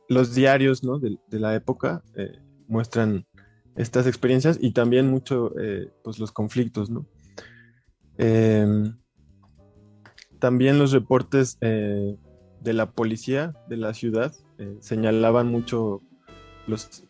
[0.08, 3.26] los diarios de, la época eh, muestran
[3.76, 5.52] estas experiencias y también mucho
[6.04, 6.92] pues los conflictos.
[8.18, 8.96] Em,
[10.40, 14.34] también los reportes de la policía de la ciudad
[14.80, 16.02] señalaban mucho
[16.68, 17.04] los,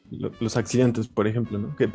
[0.55, 1.89] accidentes, por ejemplo, que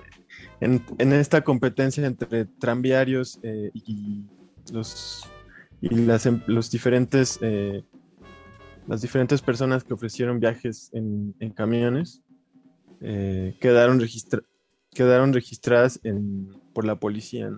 [0.60, 4.24] en, esta competencia entre tranviarios y
[4.72, 5.24] los
[5.80, 7.38] y las, em, los diferentes
[8.88, 12.22] las diferentes personas que ofrecieron viajes en, camiones
[13.02, 14.02] eh, quedaron,
[14.92, 16.00] quedaron registradas
[16.72, 17.50] por la policía.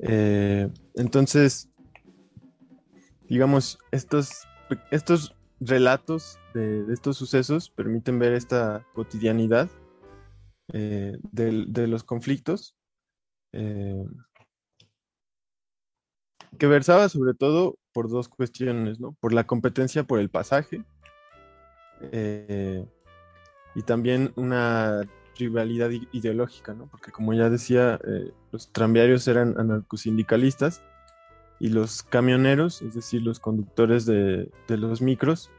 [0.00, 1.68] Eh, entonces,
[3.28, 4.46] digamos, estos,
[4.90, 9.68] estos relatos de, estos sucesos permiten ver esta cotidianidad
[10.72, 12.74] eh, de, los conflictos
[16.58, 19.16] que versaba sobre todo por dos cuestiones, ¿no?
[19.20, 20.84] Por la competencia por el pasaje
[22.12, 22.86] eh,
[23.74, 25.02] y también una
[25.38, 26.86] rivalidad ideológica, ¿no?
[26.86, 30.82] Porque como ya decía, eh, los tranviarios eran anarcosindicalistas
[31.60, 35.50] y los camioneros, es decir, los conductores de, los micros,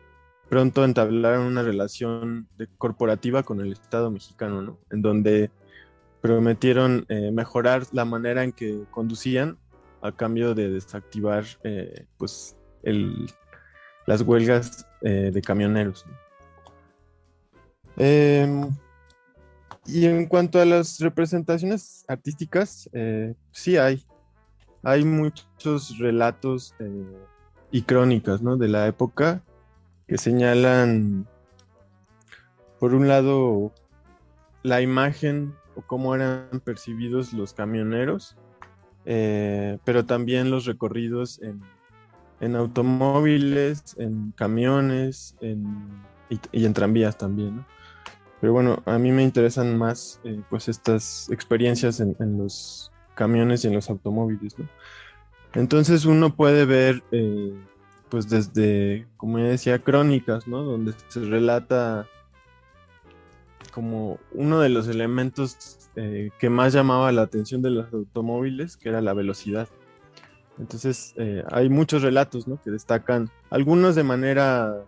[0.49, 4.79] pronto entablaron una relación corporativa con el Estado mexicano, ¿no?
[4.91, 5.51] En donde
[6.21, 9.57] prometieron eh, mejorar la manera en que conducían
[10.01, 12.55] a cambio de desactivar eh, pues
[14.05, 16.05] las huelgas eh, de camioneros.
[17.97, 18.69] Em,
[19.91, 24.05] y en cuanto a las representaciones artísticas, eh, sí hay.
[24.83, 26.73] Hay muchos relatos
[27.69, 29.43] y crónicas de la época
[30.07, 31.27] que señalan,
[32.79, 33.73] por un lado,
[34.63, 38.37] la imagen o cómo eran percibidos los camioneros
[39.05, 47.65] eh, pero también los recorridos en, automóviles, en camiones y, en tranvías también.
[48.41, 53.67] Pero bueno, a mí me interesan más eh, pues estas experiencias en, los camiones y
[53.67, 54.55] en los automóviles.
[55.53, 57.53] Entonces uno puede ver eh,
[58.09, 60.63] pues desde, como ya decía, crónicas, ¿no?
[60.63, 62.07] Donde se relata
[63.71, 68.89] como uno de los elementos eh, que más llamaba la atención de los automóviles, que
[68.89, 69.67] era la velocidad.
[70.57, 74.83] Entonces, eh, hay muchos relatos que destacan, algunos de manera,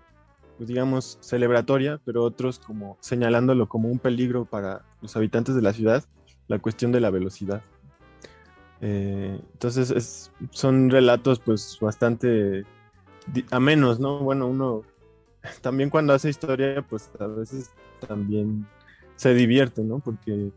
[0.61, 5.73] pues, digamos, celebratoria, pero otros como señalándolo como un peligro para los habitantes de la
[5.73, 6.03] ciudad,
[6.47, 7.63] la cuestión de la velocidad.
[8.79, 12.63] Eh, entonces, son relatos pues bastante
[13.49, 14.19] amenos, ¿no?
[14.19, 14.83] Bueno, uno
[15.61, 17.71] también cuando hace historia, pues a veces
[18.07, 18.67] también
[19.15, 19.97] se divierte, ¿no?
[19.97, 20.51] Porque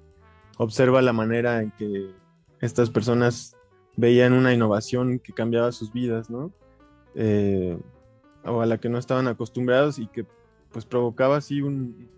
[0.59, 2.11] observa la manera en que
[2.61, 3.57] estas personas
[3.97, 6.53] veían una innovación que cambiaba sus vidas, ¿no?
[7.15, 7.79] Eh,
[8.45, 10.27] o a la que no estaban acostumbrados y que
[10.73, 12.09] pues provocaba así un,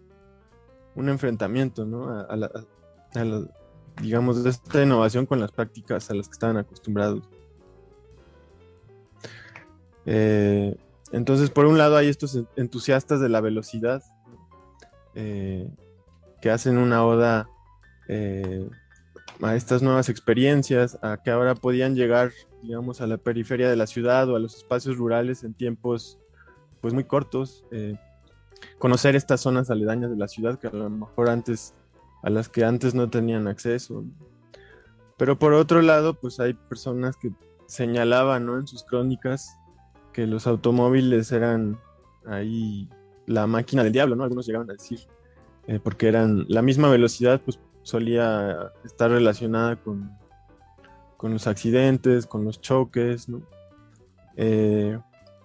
[0.95, 2.09] un enfrentamiento, ¿no?
[2.09, 2.51] A, la,
[4.01, 7.23] digamos, esta innovación con las prácticas a las que estaban acostumbrados.
[10.07, 10.77] Eh,
[11.13, 14.03] entonces, por un lado hay estos entusiastas de la velocidad
[15.15, 15.69] eh,
[16.41, 17.49] que hacen una oda
[18.09, 18.69] eh,
[19.43, 23.87] a estas nuevas experiencias, a que ahora podían llegar, digamos, a la periferia de la
[23.87, 26.19] ciudad o a los espacios rurales en tiempos,
[26.81, 27.97] pues, muy cortos, eh,
[28.79, 31.75] conocer estas zonas aledañas de la ciudad que a lo mejor antes,
[32.23, 34.05] a las que antes no tenían acceso.
[35.17, 37.33] Pero por otro lado, pues hay personas que
[37.67, 38.59] señalaban, ¿no?
[38.59, 39.57] En sus crónicas
[40.13, 41.79] que los automóviles eran
[42.27, 42.89] ahí
[43.27, 44.25] la máquina del diablo, ¿no?
[44.25, 45.01] Algunos llegaban a decir,
[45.67, 50.11] eh, porque eran la misma velocidad, pues solía estar relacionada con,
[51.17, 53.43] con los accidentes, con los choques, ¿no?
[54.35, 54.99] Eh,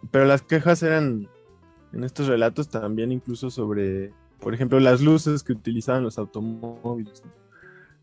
[0.09, 1.29] pero las quejas eran
[1.93, 7.21] en estos relatos también incluso sobre, por ejemplo, las luces que utilizaban los automóviles,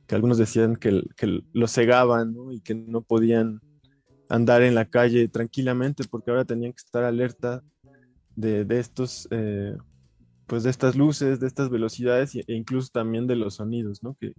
[0.06, 1.02] que algunos decían que,
[1.52, 3.60] los cegaban y que no podían
[4.28, 7.64] andar en la calle tranquilamente porque ahora tenían que estar alerta
[8.36, 9.76] de, de estos eh,
[10.48, 14.16] pues de estas luces, de estas velocidades e incluso también de los sonidos, ¿no?
[14.18, 14.32] Que,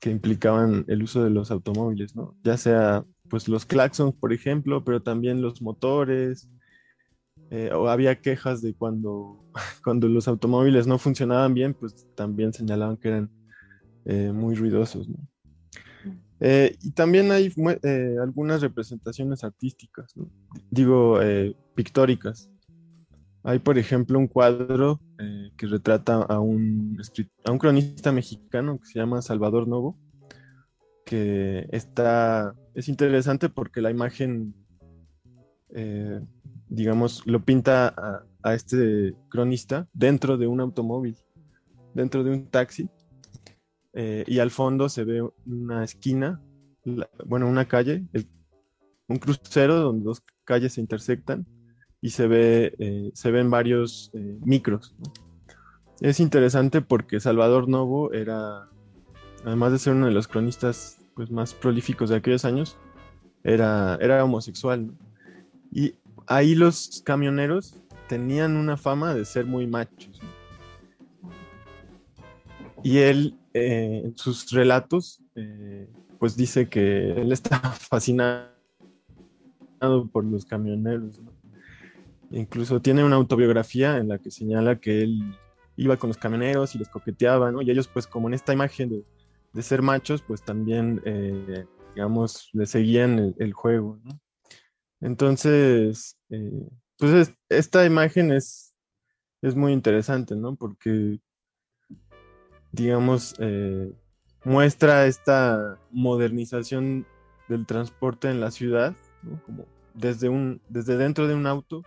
[0.00, 2.34] que implicaban el uso de los automóviles, ¿no?
[2.42, 6.48] Ya sea pues los claxons, por ejemplo, pero también los motores,
[7.50, 9.44] eh, o había quejas de cuando,
[9.84, 13.30] cuando los automóviles no funcionaban bien, pues también señalaban que eran
[14.06, 15.06] eh, muy ruidosos.
[16.40, 17.52] Eh, y también hay
[18.22, 20.14] algunas representaciones artísticas,
[20.70, 21.18] digo,
[21.74, 22.50] pictóricas.
[23.44, 25.00] Hay, por ejemplo, un cuadro
[25.56, 27.00] que retrata a un,
[27.44, 29.98] a un cronista mexicano que se llama Salvador Novo,
[31.04, 34.54] que está, es interesante porque la imagen
[36.68, 37.94] digamos, lo pinta
[38.42, 41.16] a, este cronista dentro de un automóvil,
[41.92, 42.88] dentro de un taxi,
[43.92, 46.40] eh, y al fondo se ve una esquina,
[47.26, 48.06] bueno, una calle,
[49.06, 51.46] un crucero donde dos calles se intersectan
[52.00, 54.94] y se, ve, eh, se ven varios eh, micros.
[56.00, 58.68] Es interesante porque Salvador Novo era,
[59.44, 62.76] además de ser uno de los cronistas pues, más prolíficos de aquellos años,
[63.42, 64.92] era, era homosexual.
[65.72, 65.94] Y
[66.26, 67.74] ahí los camioneros
[68.08, 70.20] tenían una fama de ser muy machos.
[72.84, 75.20] Y él, eh, en sus relatos,
[76.18, 78.50] pues dice que él está fascinado
[80.12, 81.20] por los camioneros.
[82.30, 85.36] Incluso tiene una autobiografía en la que señala que él
[85.76, 87.62] iba con los camioneros y les coqueteaba, ¿no?
[87.62, 89.04] Y ellos, pues, como en esta imagen
[89.54, 91.64] de, ser machos, pues también, eh,
[91.94, 93.98] digamos, le seguían el, juego.
[95.00, 96.68] Entonces, eh,
[96.98, 98.74] pues esta imagen es,
[99.42, 100.54] es muy interesante, ¿no?
[100.54, 101.18] Porque,
[102.72, 103.92] digamos, eh,
[104.44, 107.06] muestra esta modernización
[107.48, 108.94] del transporte en la ciudad.
[109.46, 111.82] Como desde, un, desde dentro de un auto,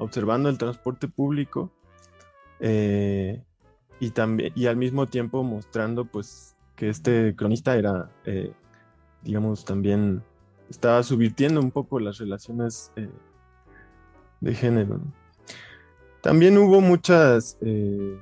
[0.00, 1.70] observando el transporte público
[2.58, 3.40] eh,
[4.00, 8.10] y, también, y al mismo tiempo mostrando pues que este cronista era,
[9.22, 10.22] digamos, también
[10.70, 13.10] estaba subvirtiendo un poco las relaciones eh,
[14.40, 15.00] de género.
[16.22, 18.18] También hubo muchas eh,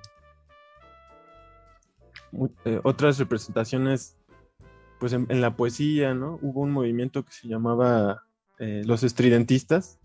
[2.65, 4.17] eh, otras representaciones,
[4.99, 6.39] pues en, la poesía, ¿no?
[6.43, 8.25] Hubo un movimiento que se llamaba
[8.59, 10.01] los estridentistas,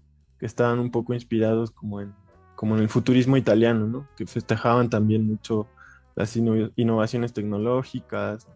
[0.46, 2.14] estaban un poco inspirados como en,
[2.56, 4.08] como en el futurismo italiano, ¿no?
[4.16, 5.68] Que festejaban también mucho
[6.16, 8.48] las innovaciones tecnológicas,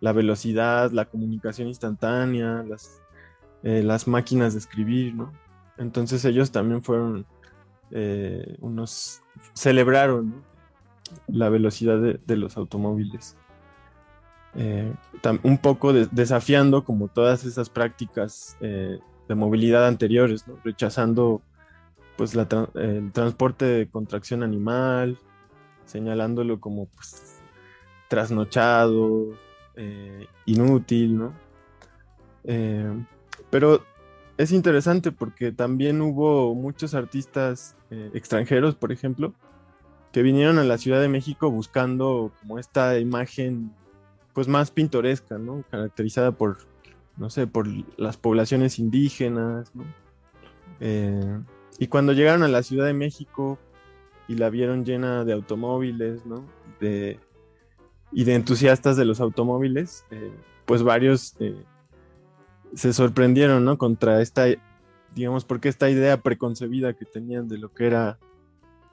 [0.00, 3.02] la velocidad, la comunicación instantánea, las
[3.64, 5.32] eh, las máquinas de escribir, ¿no?
[5.78, 7.26] Entonces ellos también fueron
[7.90, 10.44] eh, unos, celebraron
[11.26, 13.36] la velocidad de, los automóviles.
[14.54, 14.92] Eh,
[15.42, 18.56] un poco desafiando como todas esas prácticas
[19.28, 21.42] de movilidad anteriores, rechazando
[22.16, 25.18] pues el transporte de contracción animal,
[25.84, 27.40] señalándolo como pues,
[28.08, 29.36] trasnochado,
[30.46, 31.32] inútil, ¿no?
[33.50, 33.82] Pero
[34.38, 39.34] es interesante porque también hubo muchos artistas eh, extranjeros, por ejemplo,
[40.12, 43.72] que vinieron a la Ciudad de México buscando como esta imagen
[44.32, 45.64] pues más pintoresca, ¿no?
[45.70, 46.58] Caracterizada por,
[47.18, 49.84] no sé, por las poblaciones indígenas, ¿no?
[50.80, 51.40] Eh,
[51.78, 53.58] y cuando llegaron a la Ciudad de México
[54.28, 56.44] y la vieron llena de automóviles, ¿no?
[56.80, 57.18] De,
[58.12, 60.32] y de entusiastas de los automóviles, eh,
[60.64, 61.36] pues varios
[62.74, 63.78] se sorprendieron, ¿no?
[63.78, 64.46] Contra esta,
[65.14, 68.18] digamos, porque esta idea preconcebida que tenían de lo que era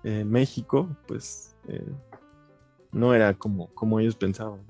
[0.03, 1.85] eh, México, pues eh,
[2.91, 4.61] no era como, como ellos pensaban.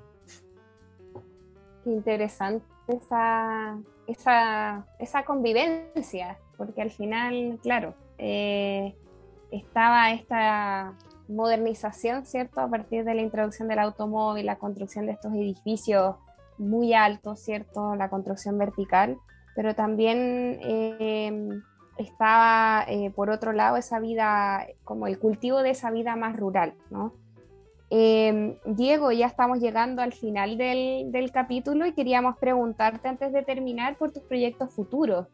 [1.84, 3.78] Qué interesante esa,
[4.08, 8.96] esa, esa convivencia, porque al final, claro, eh,
[9.52, 10.94] estaba esta
[11.28, 12.62] modernización, ¿cierto?
[12.62, 16.16] A partir de la introducción del automóvil, la construcción de estos edificios
[16.58, 17.96] muy alto, ¿cierto?
[17.96, 19.18] La construcción vertical,
[19.56, 21.50] pero también eh,
[21.98, 26.76] estaba, eh, por otro lado, esa vida, como el cultivo de esa vida más rural,
[26.90, 27.14] ¿no?
[27.90, 33.98] Eh, Diego, ya estamos llegando al final del, capítulo y queríamos preguntarte antes de terminar
[33.98, 35.28] por tus proyectos futuros.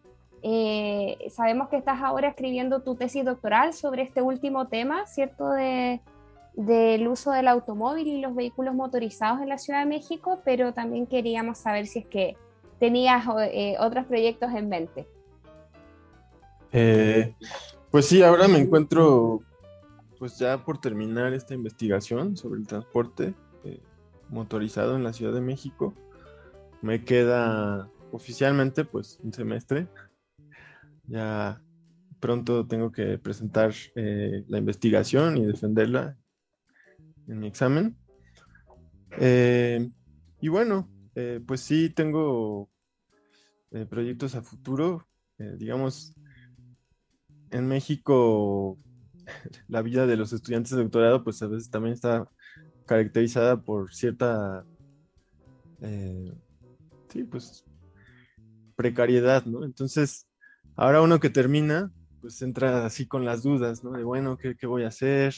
[1.29, 5.49] sabemos que estás ahora escribiendo tu tesis doctoral sobre este último tema, ¿cierto?
[5.51, 6.01] De,
[6.53, 11.07] del uso del automóvil y los vehículos motorizados en la Ciudad de México, pero también
[11.07, 12.35] queríamos saber si es que
[12.79, 15.07] tenías eh, otros proyectos en mente.
[16.73, 17.33] Eh,
[17.89, 19.41] pues sí, ahora me encuentro
[20.21, 23.81] pues ya por terminar esta investigación sobre el transporte eh,
[24.29, 25.95] motorizado en la Ciudad de México.
[26.83, 29.87] Me queda oficialmente pues un semestre.
[31.07, 31.59] Ya
[32.19, 36.15] pronto tengo que presentar la investigación y defenderla
[37.27, 37.97] en mi examen.
[39.17, 39.89] Eh,
[40.39, 42.69] y bueno, eh, pues sí tengo
[43.71, 45.07] eh, proyectos a futuro,
[45.57, 46.13] digamos,
[47.49, 48.77] en México
[49.67, 52.27] la vida de los estudiantes de doctorado pues a veces también está
[52.85, 54.65] caracterizada por cierta
[55.81, 56.31] eh,
[57.09, 57.65] sí, pues
[58.75, 59.65] precariedad, ¿no?
[59.65, 60.27] Entonces,
[60.75, 61.91] ahora uno que termina,
[62.21, 63.91] pues entra así con las dudas, ¿no?
[63.91, 65.33] De bueno, ¿qué, voy a hacer?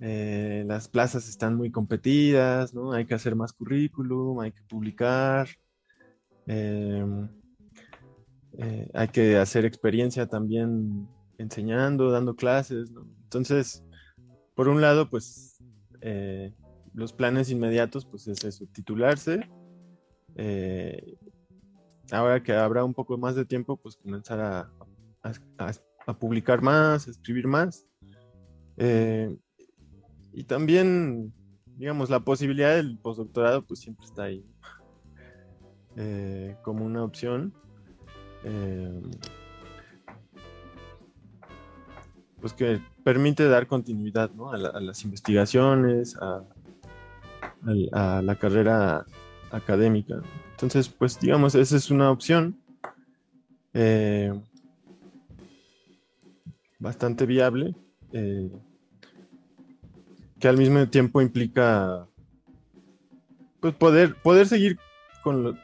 [0.00, 2.92] Eh, las plazas están muy competidas, ¿no?
[2.92, 5.48] Hay que hacer más currículum, hay que publicar,
[6.46, 7.28] eh,
[8.92, 11.08] hay que hacer experiencia también
[11.38, 12.90] enseñando, dando clases.
[13.24, 13.84] Entonces,
[14.54, 15.62] por un lado, pues
[16.00, 16.52] eh,
[16.92, 19.48] los planes inmediatos, pues es eso, titularse.
[22.12, 24.70] ahora que habrá un poco más de tiempo, pues comenzar a,
[26.06, 27.86] a publicar más, a escribir más.
[28.76, 29.36] Eh,
[30.32, 31.32] y también,
[31.76, 34.44] digamos, la posibilidad del postdoctorado, pues siempre está ahí
[35.96, 37.54] eh, como una opción.
[42.44, 44.52] Pues que permite dar continuidad ¿no?
[44.52, 46.44] a, las investigaciones, a,
[47.64, 49.06] la carrera
[49.50, 50.20] académica.
[50.50, 52.60] Entonces, pues digamos, esa es una opción
[56.78, 57.74] bastante viable,
[58.12, 58.50] eh,
[60.38, 62.06] que al mismo tiempo implica
[63.60, 64.78] pues poder, poder seguir
[65.22, 65.58] con,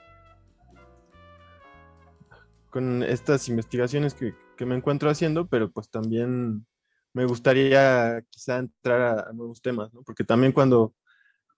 [2.71, 4.33] con estas investigaciones que,
[4.65, 6.67] me encuentro haciendo, pero pues también
[7.13, 10.95] me gustaría quizá entrar a, nuevos temas, Porque también cuando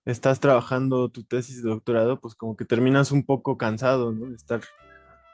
[0.04, 4.30] estás trabajando tu tesis de doctorado, pues como que terminas un poco cansado, ¿no?
[4.30, 4.60] De estar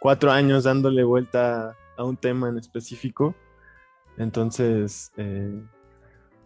[0.01, 3.35] cuatro años dándole vuelta a un tema en específico
[4.19, 5.62] entonces, eh,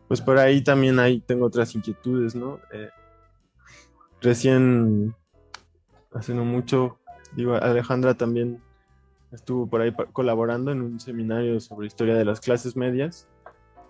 [0.06, 2.60] pues por ahí también ahí tengo otras inquietudes, ¿no?
[2.70, 2.90] Eh,
[4.20, 5.14] recién,
[6.12, 6.98] hace no mucho,
[7.34, 8.62] digo, Alejandra también
[9.32, 13.26] estuvo por ahí colaborando en un seminario sobre historia de las clases medias.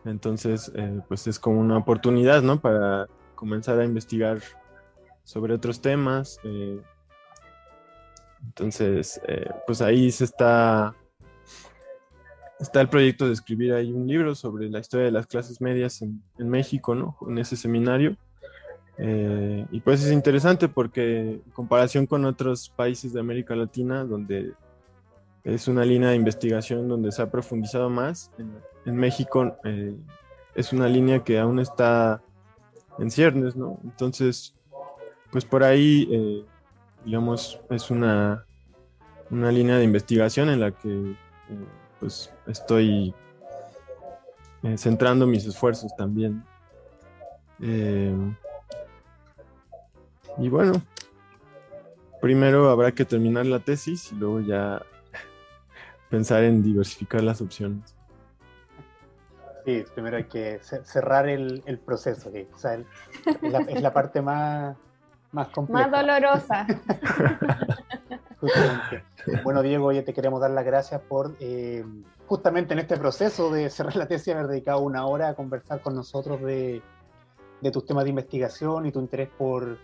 [0.04, 2.60] Entonces, eh, pues es como una oportunidad, ¿no?
[2.60, 4.40] Para comenzar a investigar
[5.24, 6.38] sobre otros temas.
[8.42, 9.20] entonces,
[9.66, 10.94] pues ahí se está
[12.62, 16.00] está el proyecto de escribir ahí un libro sobre la historia de las clases medias
[16.00, 17.16] en, México, ¿no?
[17.28, 18.16] En ese seminario.
[18.98, 24.52] Eh, y pues es interesante porque en comparación con otros países de América Latina, donde
[25.44, 28.30] es una línea de investigación donde se ha profundizado más,
[28.84, 29.94] en, México eh,
[30.54, 32.20] es una línea que aún está
[32.98, 33.78] en ciernes, ¿no?
[33.84, 34.54] Entonces,
[35.30, 36.44] pues por ahí, eh,
[37.04, 38.44] digamos, es una,
[39.30, 41.16] una línea de investigación en la que
[41.98, 43.14] pues estoy
[44.62, 46.44] eh, centrando mis esfuerzos también.
[47.60, 48.14] Eh,
[50.38, 50.82] y bueno,
[52.20, 54.82] primero habrá que terminar la tesis y luego ya
[56.12, 57.96] pensar en diversificar las opciones.
[59.64, 64.76] Sí, primero hay que cerrar el, proceso, que es, la, parte más,
[65.30, 65.88] más compleja.
[65.88, 66.66] Más dolorosa.
[69.44, 71.84] Bueno, Diego, ya te queremos dar las gracias por eh,
[72.26, 75.94] justamente en este proceso de cerrar la tesis haber dedicado una hora a conversar con
[75.94, 76.82] nosotros de,
[77.72, 79.78] tus temas de investigación y tu interés por,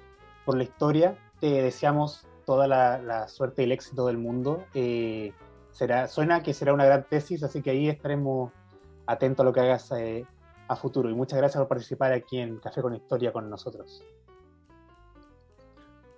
[0.49, 1.16] la historia.
[1.39, 4.64] Te deseamos toda la, suerte y el éxito del mundo.
[4.74, 5.33] Eh,
[5.73, 8.53] será, suena que será una gran tesis, así que ahí estaremos
[9.07, 10.27] atentos a lo que hagas eh,
[10.69, 11.11] a futuro.
[11.11, 14.05] Y muchas gracias por participar aquí en Café con Historia con nosotros.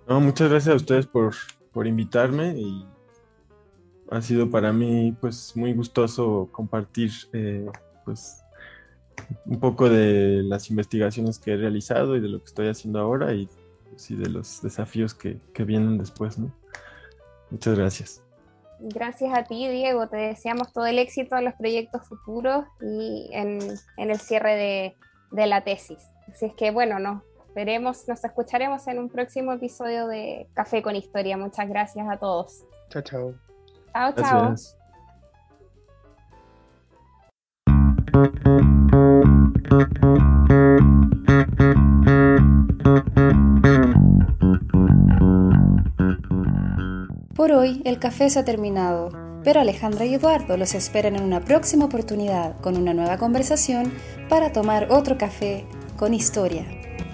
[0.09, 1.35] No, muchas gracias a ustedes por,
[1.73, 2.87] por invitarme y
[4.11, 7.71] ha sido para mí pues muy gustoso compartir eh,
[8.05, 8.43] pues
[9.47, 13.33] un poco de las investigaciones que he realizado y de lo que estoy haciendo ahora
[13.35, 13.49] y,
[13.89, 16.53] pues, de los desafíos que, vienen después, ¿no?
[17.51, 18.23] Muchas gracias.
[18.83, 20.09] Gracias a ti, Diego.
[20.09, 23.61] Te deseamos todo el éxito en los proyectos futuros y en,
[23.99, 24.97] el cierre de,
[25.33, 25.99] de, la tesis.
[26.29, 27.23] Así es que, bueno, no,
[27.55, 31.37] veremos, nos escucharemos en un próximo episodio de Café con Historia.
[31.37, 32.65] Muchas gracias a todos.
[32.89, 33.35] Chao, chao.
[33.93, 34.13] Chao,
[40.01, 40.30] chao.
[47.41, 49.09] Por hoy el café se ha terminado,
[49.43, 53.95] pero Alejandra y Eduardo los esperan en una próxima oportunidad con una nueva conversación
[54.29, 55.65] para tomar otro café
[55.97, 56.67] con historia.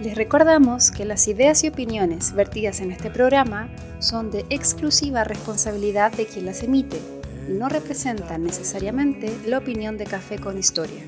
[0.02, 3.68] Les recordamos que las ideas y opiniones vertidas en este programa
[4.00, 7.00] son de exclusiva responsabilidad de quien las emite
[7.48, 11.04] y no representan necesariamente la opinión de Café con Historia.